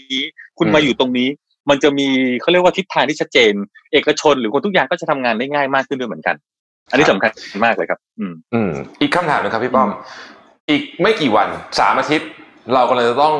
[0.60, 1.30] คุณมาอยู่ตรงนี้
[1.70, 2.08] มันจะมี
[2.42, 3.54] เขาเรียกว่าทิศทางที่ชัดเจน
[3.94, 6.36] เอกชนหรือคนทุกอย่างก็จะทำงานได้ง่ายมากขึ้นด้วยเหมือนกัน
[6.90, 7.32] อันนี้สำคัญ
[7.66, 8.72] มากเลยครับ อืมอืม
[9.02, 9.90] อีกคำถามหนึงครับพี่ป้อม
[10.70, 11.48] อีกไม่กี่วัน
[11.80, 12.30] สามอาทิตย์
[12.74, 13.36] เรากำลังจะต้อง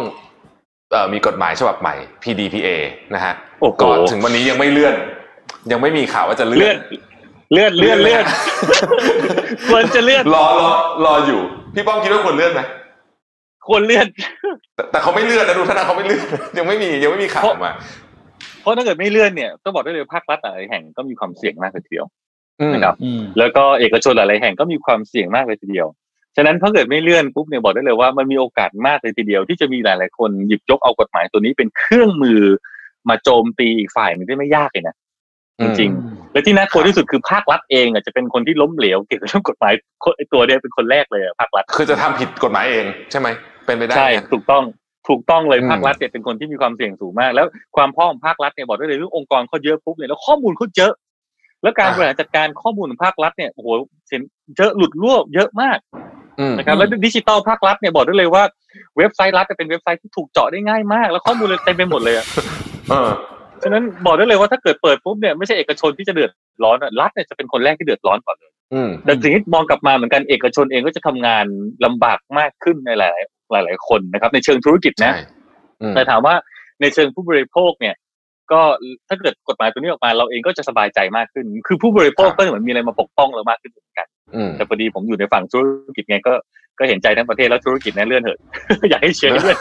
[0.92, 2.68] เอ่อมีกฎหมายฉบับใหม่ PDPA
[3.16, 4.96] นะฮะโอ้โหก่อนถึงวันนี้ยังไม่เลื่อน
[5.72, 6.78] ยังไม่มีข่าวว่าจะเลื่เลื่อน
[7.54, 8.24] เลื่อนเลื่อนเลื่อน
[9.70, 10.70] ควรจะเลื่อนรอรอ
[11.06, 11.42] รออยู่
[11.76, 12.62] พี่ป้อมคิดว่าควรเลื่อนไหม
[13.68, 14.06] ควรเลื่อน
[14.76, 16.24] แต่แต่เขาไม่เลื่อนนะดูท่าทางเขาไม่เลื่อน
[16.58, 17.72] ยังไม่มียังไม่มีข่าวออกมา
[18.62, 22.06] เพราะถ้าเกิดไม่เลื่อนเนี่ยต้องบอกได้เลยภาครัฐหลายแห่งก็มีความเสี่ยงมากเลยทีเดียว
[22.62, 25.88] อืมนะครับอืมแล้วก็เอกชนหลายๆแห่งก็มีความเสี่ยงมากเลยทีเดียว
[26.36, 32.42] ฉะนั้นถ้าเกิดไม่เลื่อนปุ๊บเนี่ยบอกได้เลยว่ามันมีโอกาสมากเลยทีเดียว ที่จะมีหลาย ๆ คนหยิบยกเอากฎหมายตัวนี้เป็นเครื่องมือ
[33.10, 34.96] มาโจมตีอีกฝ่ายหนึ่งได้ไม่ยากเลยนะ
[35.62, 43.28] จริงอืมๆและที่น่ากลัวที่สุดคือภาครัฐเองอะจะเป็นคนที่ล้มเหลวเกี่ยวกับเรื่องกฎหมายคนไอ้ตัวเนี้ยเป็นคนแรกเลยอะภาครัฐคือจะทำผิดกฎหมายเองใช่ไหม
[43.66, 44.64] เป็นไปได้ใช่ไหมถูกต้อง
[45.10, 50.94] ถูกต้องเลยอืมภาครัฐเนี่ยเป็นคนที่มีความเสี่ยงสูงมาก แล้วความพ่อของภาครัฐเนี่ยบอกได้เลยเรื่ององค์กรเขาเยอะปุ๊บเนี่ยแล้วข้อมูลเขาเยอะ
[51.64, 53.68] แล้วการบริหารจัดการข้อมูลของภาครัฐเนี่ยโอ้โห
[54.10, 54.22] เห็น
[54.58, 55.78] เยอะหลุดรั่วเยอะมาก
[56.40, 58.44] อืมนะครับแล้วดิจิตอลภาครัฐเนี่ยบอกได้เลยว่า
[58.98, 62.26] เว็บไซต์รัฐจะเป็นเว็บไซต์ที่ถูกเจาะได้ง่ายมาก แล้วข้อมูลเลยเต็มไปหมดเลยอะ
[62.90, 66.32] เออฉะนั้นบอกได้เลยว่าถ้าเกิดเปิดปุ๊บเนี่ยไม่ใช่เอกชนที่จะเดือด
[66.64, 71.46] ร้อนอะรัฐเนี่ยจะเป็นคนแรกที่เดือดร้อนก่อนเลยอืมแต่สิ่งที่มองกลับมาเหมือนกันเอกชนเองก็จะทำงาน
[71.86, 73.12] ลำบากมากขึ้นในหลาย
[73.52, 75.24] หลาย หลาย ๆ คนนะครับ ในเชิงธุรกิจนะใช่
[75.82, 76.36] อืมแต่ถามว่า
[76.82, 77.96] ในเชิงผู้บริโภคเนี่ย
[78.52, 78.62] ก็
[79.10, 84.17] ถ้าเกิดกฎหมายตัวนี้ออกมาเราเองก็จะสบายใจมากขึ้น คือผู้บริโภคก็เหมือนมีอะไรมาปกป้องเรามากขึ้นเหมือนกันอืม
[84.58, 85.66] แต่พอดีผมอยู่ในฝั่งธุร
[85.98, 86.34] กิจไงก็
[86.80, 88.38] ก็เห็นใจทั้งประเทศแล้วธุรกิจนั้นเลื่อนเถิด
[88.90, 89.58] อยากให้เชียร์กันด้วย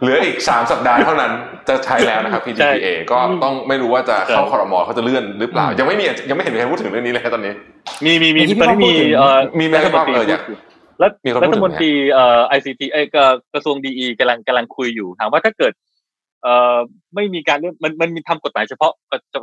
[0.00, 1.32] เหลืออีกสามสัปดาห์เท่านั้น
[1.68, 7.52] จะใช้แล้วนะครับ PGPA ก็ต้องไม่รู้ว่าจะเข้าใช่คอรมอเขาจะเลื่อนหรือเปล่า ยังไม่มียังไม่เห็นมีใครพูดถึงเรื่องนี้เลยตอนนี้
[8.04, 10.58] มีมีมีเมื่อกี้ตอนนี้พี่มีป้อมพูดถึงเอ่อมีไหมรัฐมนตรีเอออยากพูดอยู่
[10.98, 15.72] แล้วมีคนพูดถึงรัฐมนตรีเอ่อ ICT เอ้ยกระกระทรวงดีกำลังกำลังคุยอยู่ถามว่าถ้าเกิด
[16.46, 16.76] เอ่อ
[17.14, 18.92] ไม่มีการเลื่อนมันมันมีทำกฎหมายเฉพาะ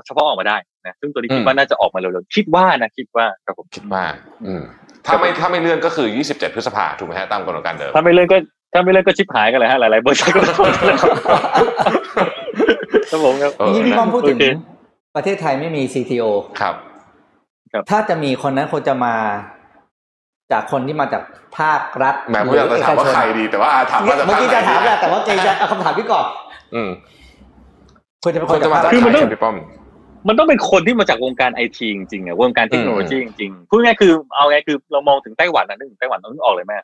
[0.07, 4.03] เฉพาะออกมาได้นะซึ่งตัวนี้คิดว่าน่าจะออกมาเร็วๆคิดว่านะคิดว่าครับผมคิดว่า
[4.45, 4.61] อืม
[5.05, 8.37] ถ้าไม่ถ้าไม่เลื่อนก็คือ 27 พฤษภาถูกไหมฮะตามกำหนดการเดิมถ้าไม่เลื่อนก็
[8.73, 10.97] ถ้าไม่เลื่อนก็ชิบหายกันเลยฮะหลายๆบริษัทก็โดนแล้ว
[13.11, 14.45] ครับผมครับเออเมื่อกี้พี่ป้อมพูดถึงโอเค
[15.15, 16.23] ประเทศไทยไม่มี CTO
[16.61, 16.75] ครับ
[17.89, 19.15] ถ้าจะมีคนนั้นควรจะมา
[20.51, 21.23] จากคนที่มาจาก
[21.57, 26.25] ภาครัฐแหมผมอยากจะถามว่าใครดีแต่ว่าถามว่าจะเมื่อกี้จะถามแหละแต่ว่าเกรงจะเอาคำถามพี่ก่อน
[26.75, 26.89] อืม
[28.23, 29.55] ควรจะเป็นคคนนจะจากมาภาคจากรัฐคือมันใครต้องครับพี่ป้อม
[30.27, 36.77] มันต้องเป็นคนที่มาจากวงการไอทีจริงๆอะวงการเทคโนโลยีจริงๆพูดง่ายๆคือเอาไงคือเรามองถึงไต้หวันนะนึกถึงไต้หวันเรานึกออกเลยแม่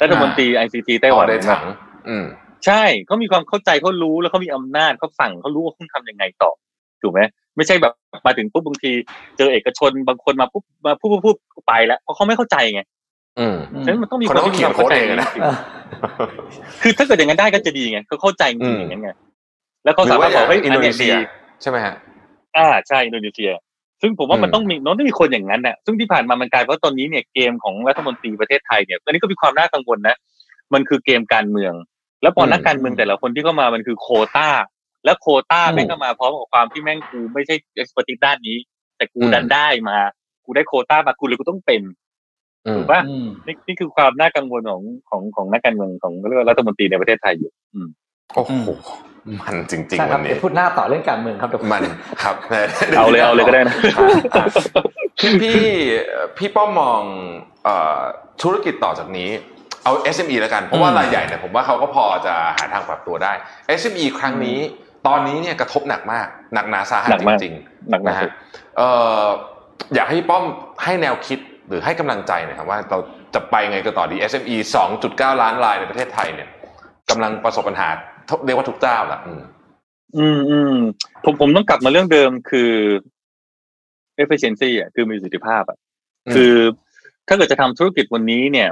[0.00, 1.64] รัฐมนตรีไอซีทีไต้หวันอ๋อได้ถัง
[2.08, 2.24] อืม
[2.66, 6.50] ใช่เขามีความเข้าใจเขารู้แล้วเขามีอำนาจเขาสั่งเขารู้ว่าต้องทำยังไงต่อ
[7.02, 7.20] ถูกไหม
[7.56, 7.92] ไม่ใช่แบบ
[8.26, 8.92] มาถึงปุ๊บบางที
[9.36, 11.30] เจอเอกชนบางคนมาปุ๊บมาพูดพูดพู
[11.60, 12.80] ดไปแล้วเพราะเขาไม่เข้าใจไง
[13.38, 19.10] อืมฉะนั้นมันต้องมีคคนนต้องที่มีความเข้าใจเขียนโค้ดเองอะนะจริงๆคือถ้าเกิดอย่างนั้นได้ก็จะดีไงเขาเข้าใจจอืริงมๆอย่างนั้นไง
[19.84, 21.14] แล้วเขาสามารถบอกเฮ้ยอินอัโดนนีเนี้ยเซีดีย
[21.62, 21.94] ใช่ไหมฮะ
[22.56, 23.50] อ่าใช่อินโดนีเซีย
[24.02, 30.16] ซึ่งผมว่ามันอืมต้องมีน้องต้องมีคนอย่างนั้นน่ะซึ่งที่ผ่านมามันกลายเป็นว่าตอนนี้เนี่ยเกมของรัฐมนตรีประเทศไทยเนี่ยอันนี้ก็มีความน่ากังวลนะ
[30.74, 31.74] มันคือเกมการเมือง
[32.22, 34.48] แล้วพอนักการเมืองแต่ละคนที่เข้ามามันคือโควต้า
[35.04, 38.56] แล้วโควต้าแม่งก็มาพร้อมกับความที่แม่งกูไม่ใช่เอ็กซ์เพรสด้านนี้
[38.96, 39.98] แต่กูดันได้มา
[40.44, 41.82] กูได้โควต้ามากูเลยกูต้องเป็น
[42.66, 47.88] อืมถูกป่ะอืมนี่นี่คือความน่ากังวลของของของนักการเมืองของเรียกว่ารัฐมนตรีในประเทศไทยอยู่ อืม
[48.34, 48.52] โอ้โห
[49.40, 51.82] มันจริงใช่ๆครัวับนเดี๋นี้ยวพูดหน้าต่อเรื่องการเมืองครับเดี๋ยวมัน
[52.22, 52.36] ครับ
[52.96, 53.76] เอาเลยเอาเลยก็ได้นะ
[54.34, 54.44] อะ
[55.20, 55.60] พี่พี่
[56.38, 57.02] พี่ป้อมมอง
[57.64, 57.98] เอ่อ
[58.42, 59.30] ธุรกิจต่อจากนี้
[59.84, 63.32] เอา SME แล้วกันเพราะว่ารายใหญ่เนี่ยผมว่าเขาก็พอจะหาทางปรับตัวได้
[63.80, 64.58] SME ครั้งนี้
[65.06, 67.54] ตอนนี้เนี่ยกระทบหนักมาก หนักหนาสาหัสหนักจมากริง
[67.90, 68.30] หนักๆมานะกฮะ
[68.76, 68.88] เอ่
[69.22, 69.26] อ
[69.94, 70.44] อยากให้พี่ป้อม
[70.84, 72.98] ให้แนวคิดหรือให้กำลังใจหน่อยครับว่าเรา
[73.34, 74.56] จะไปไงกันต่อดี SME
[74.98, 76.48] 2.9 ล้านรายในประเทศไทยเนี่ย
[77.10, 77.88] กำลังประสบปัญหา
[78.44, 79.42] เรียกว่าทุกเจ้าละอืม
[80.16, 80.74] อืมอืม
[81.24, 82.72] ผมผมต้องกลับมาเรื่องเดิมคือ
[84.22, 85.78] efficiency อะคือมีประสิทธิภาพอะ
[86.26, 86.54] อืมคือ
[87.28, 88.68] ถ้าเกิดจะทำธุรกิจวันนี้เนี่ย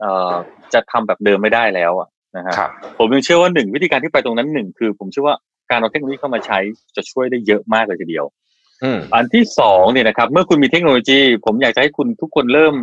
[0.00, 0.34] เอ่อ
[0.74, 5.36] จะทำแบบเดิมไม่ได้แล้วอะนะฮะครับผมยังเชื่อว่าหนึ่งวิธีการที่ไปตรงนั้นหนึ่งคือ ผมเชื่อว่า
[5.70, 6.58] การเอาเทคโนโลยีเข้ามาใช้
[6.96, 8.24] จะช่วยได้เยอะมากเลยทีเดียว
[8.84, 12.74] อืมอันที่สองเนี่ยนะครับ เมื่อคุณมีเทคโนโลยี ผมอยากจะให้คุณทุกคนเริ่ม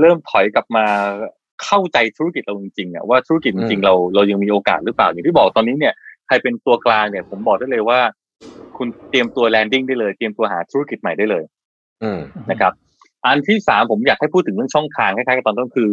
[0.00, 0.86] เริ่มถอยกลับมา
[1.64, 5.94] เข้าใจธุรกิจเราจริงๆอะว่าธุรกิจจอืริงมๆเราเรายังมีโอกาสหรือเปล่าอย่างที่บอกตอนนี้เนี่ย
[6.26, 7.98] ใครเป็นตัวกลางเนี่ย ผมบอกได้เลยว่า
[8.76, 11.44] คุณเตรียมตัวแลนดิ้งได้เลย เตรียมตัวหาธุรกิจใหม่ได้เลย
[12.02, 12.72] อืมนะครับ
[13.26, 15.90] อันที่สามผมอยากให้พูดถึงเรื่องช่องทางคล้ายๆกับตอนต้นคือ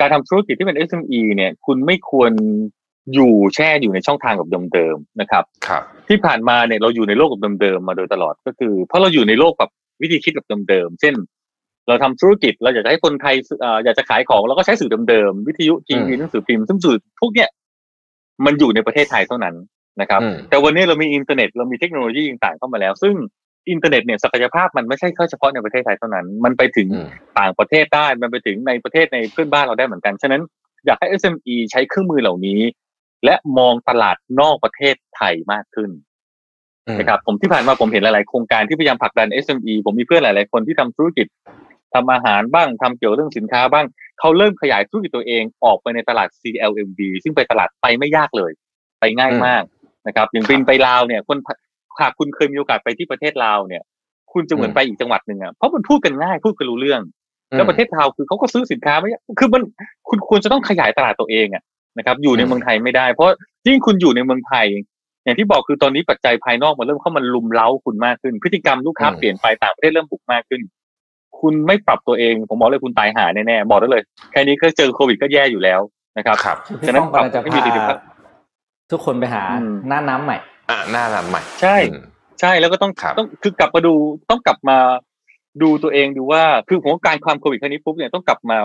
[0.00, 2.32] การทำธุรกิจที่เป็น SME เนี่ย คุณไม่ควร
[3.14, 9.70] อยู่แช่อยู่ในช่องทางแบบเดิมๆนะครับ ครับ ที่ผ่านมาเนี่ยเราอยู่ในโลกแบบเดิมๆมาโดยตลอดก็คือ เพราะเราอยู่ในโลกแบบ
[10.02, 11.14] วิธีคิดแบบเดิมๆเช่น
[11.88, 17.48] เราทำธุรกิจเราอยากจะให้คนไทยเอ่ออยากจะขายของเราก็ใช้สื่อเดิมๆวิทยุทีวีหนังสือพิมพ์ซึ่งสื่อพวกเนี้ย
[18.44, 19.54] มันอยู่ในประเทศไทยเท่านั้น
[20.00, 23.14] นะครับอืมแต่วันนี้เรามีอินเทอร์เน็ตเรามีเทคโนโลยีต่างๆเข้ามาแล้ว ซึ่ง
[23.70, 27.08] อินเทอร์เน็ตเนี่ยศักยภาพมันไม่ใช่แค่เฉพาะในประเทศไทยเท่านั้น มันไปถึงอืม
[27.38, 30.42] ต่างประเทศได้มันไปถึงในประเทศในเพื่อนบ้านเราได้เหมือนกันฉะนั้น
[30.86, 32.60] อยากให้ SME ใช้เครื่องมือเหล่านี้
[33.24, 35.90] และมองตลาดนอกประเทศไทยมากขึ้น
[36.86, 41.26] อืมนะครับผมที่ผ่านมาผมเห็นหลาย ๆ โครงการที่พยายามผลักดัน SME ผมมีเพื่อนหลาย ๆ คนที่ทำธุรกิจ
[41.94, 43.86] ทำอาหารบ้างทำเกี่ยวเรื่องสินค้าบ้าง
[44.20, 48.52] เขาเริ่มขยายธุรกิจตัวเองออกไปในตลาด CLMV ซึ่งไปตลาดไปไม่ยากเลย
[49.00, 49.62] ไปง่ายมาก
[50.06, 51.38] นะครับอย่างบินไปลาวเนี่ยคน
[52.00, 53.82] หากคุณเคยมีโอกาสไปที่ประเทศลาวเนี่ย
[54.32, 57.00] คุณจะเหมือนไปอีกจังหวัดหนึ่งอะเพราะมันพูดกันง่ายพูดกันรู้เรื่อง
[57.50, 59.08] แล้วประเทศลาวคือเขาก็ซื้อสินค้าไม่
[59.38, 59.62] คือมัน
[60.08, 61.62] คุณควรจะต้องขยายตลาดตัวเองอะ
[61.98, 63.34] นะครับ อยู่ในอืมเมืองไทยไม่ได้ เพราะ
[63.66, 64.66] ยิ่งคุณอยู่ในเมืองไทย
[65.24, 70.60] อย่างที่บอกคือตอนนี้ปัจจัยภายนอกมันเริ่มเข้ามาลุมเล้าคุณมากขึ้น พฤติกรรมลูกค้าอืมเปลี่ยนไปต่างประเทศเริ่มบุกมากขึ้น
[71.40, 75.80] คุณไม่ปรับตัวเองผมบอกเลยคุณตายหาแน่ๆบอกได้เลยแค่นี้ก็เจอโควิดก็แย่อยู่แล้ว
[76.16, 77.98] นะครับครับพี่ฉะนั้นป้อมกำลังจะไม่มีพาดีๆครับ
[78.90, 80.36] ทุกคนไปหาอืมหน้าน้ำใหม่
[80.70, 82.04] อะหน้ารันใหม่ใช่อืม
[82.40, 83.94] ใช่แล้วก็ต้องครับต้องคือกลับมาดู
[84.30, 84.78] ต้องกลับมา
[85.62, 88.58] ดูตัวเองดูว่าคือผมว่าการความโควิดครั้งนี้ปุ๊บเนี่ยต้องกลับมา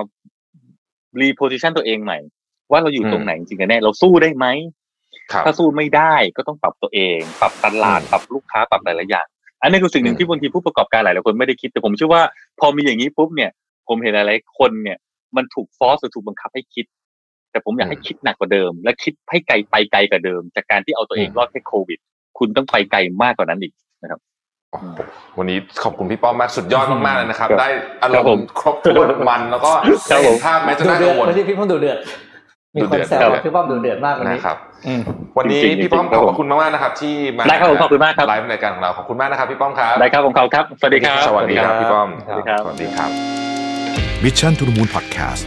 [1.19, 2.17] รีโพซิชันตัวเองใหม่
[2.71, 4.45] ว่าเราอยู่ตรงไหนจริงๆกันแน่เราสู้ได้ไหม
[5.31, 9.27] ครับถ้าสู้ไม่ได้ก็ต้องปรับตัวเอง ปรับตลาดอืมปรับลูกค้าปรับหลายๆอย่าง
[9.63, 12.21] อันนี้คือสิ่งหนึ่อืงมที่บางทีผู้ประกอบการหลายๆคนไม่ได้คิดแต่ผมเชื่อว่า
[12.59, 13.51] พอมีอย่างนี้ปุ๊บเนี่ย
[13.87, 14.97] ผมเห็นหลายๆคนเนี่ย
[15.35, 16.85] มันถูกฟอสหรือถูกบังคับให้คิด
[17.51, 21.99] แต่ผมอยากให้คิดหนักกว่าเดิม และคิดให้ไกลไปไกลกว่าเดิม จากการที่เอาตัวเองรอดแค่โควิด
[22.37, 23.73] คุณต้องไปไกลมากกว่านั้นอีก
[24.71, 24.85] โอ้โห
[25.37, 27.69] วันนี้ขอบคุณพี่ป้อมมากสุดยอดมากๆเลยนะครับครับได้
[28.01, 31.97] อารครับผมณ์ครบถ้วนมันแล้วก็ครับได้ผเห็นมภาพแม้จะดูน่าเดืกัอดงวลวันนี้พี่ป้อมดูเดือด
[32.75, 34.57] มีดูคเดืนอดแซวครับว่าพี่ป้อมดูเดือดมากวันนี้นะครับ
[34.87, 35.01] อืม
[35.37, 43.09] วันนี้จริงๆพี่ป้อมจริงๆขอบคุณมากๆนะครับ ที่มาได้ครับผมขอบคุณมากครับไลฟ์ในรายการของเราขอบคุณมากนะครับพี่ป้อมครับได้ครับผมเขาครับสวัสดีครับสวัสดีครับพี่ป้อมสวัสดีครับสวัสดีครับ
[44.23, 45.45] Mission to the Moon Podcast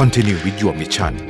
[0.00, 1.29] Continue with your mission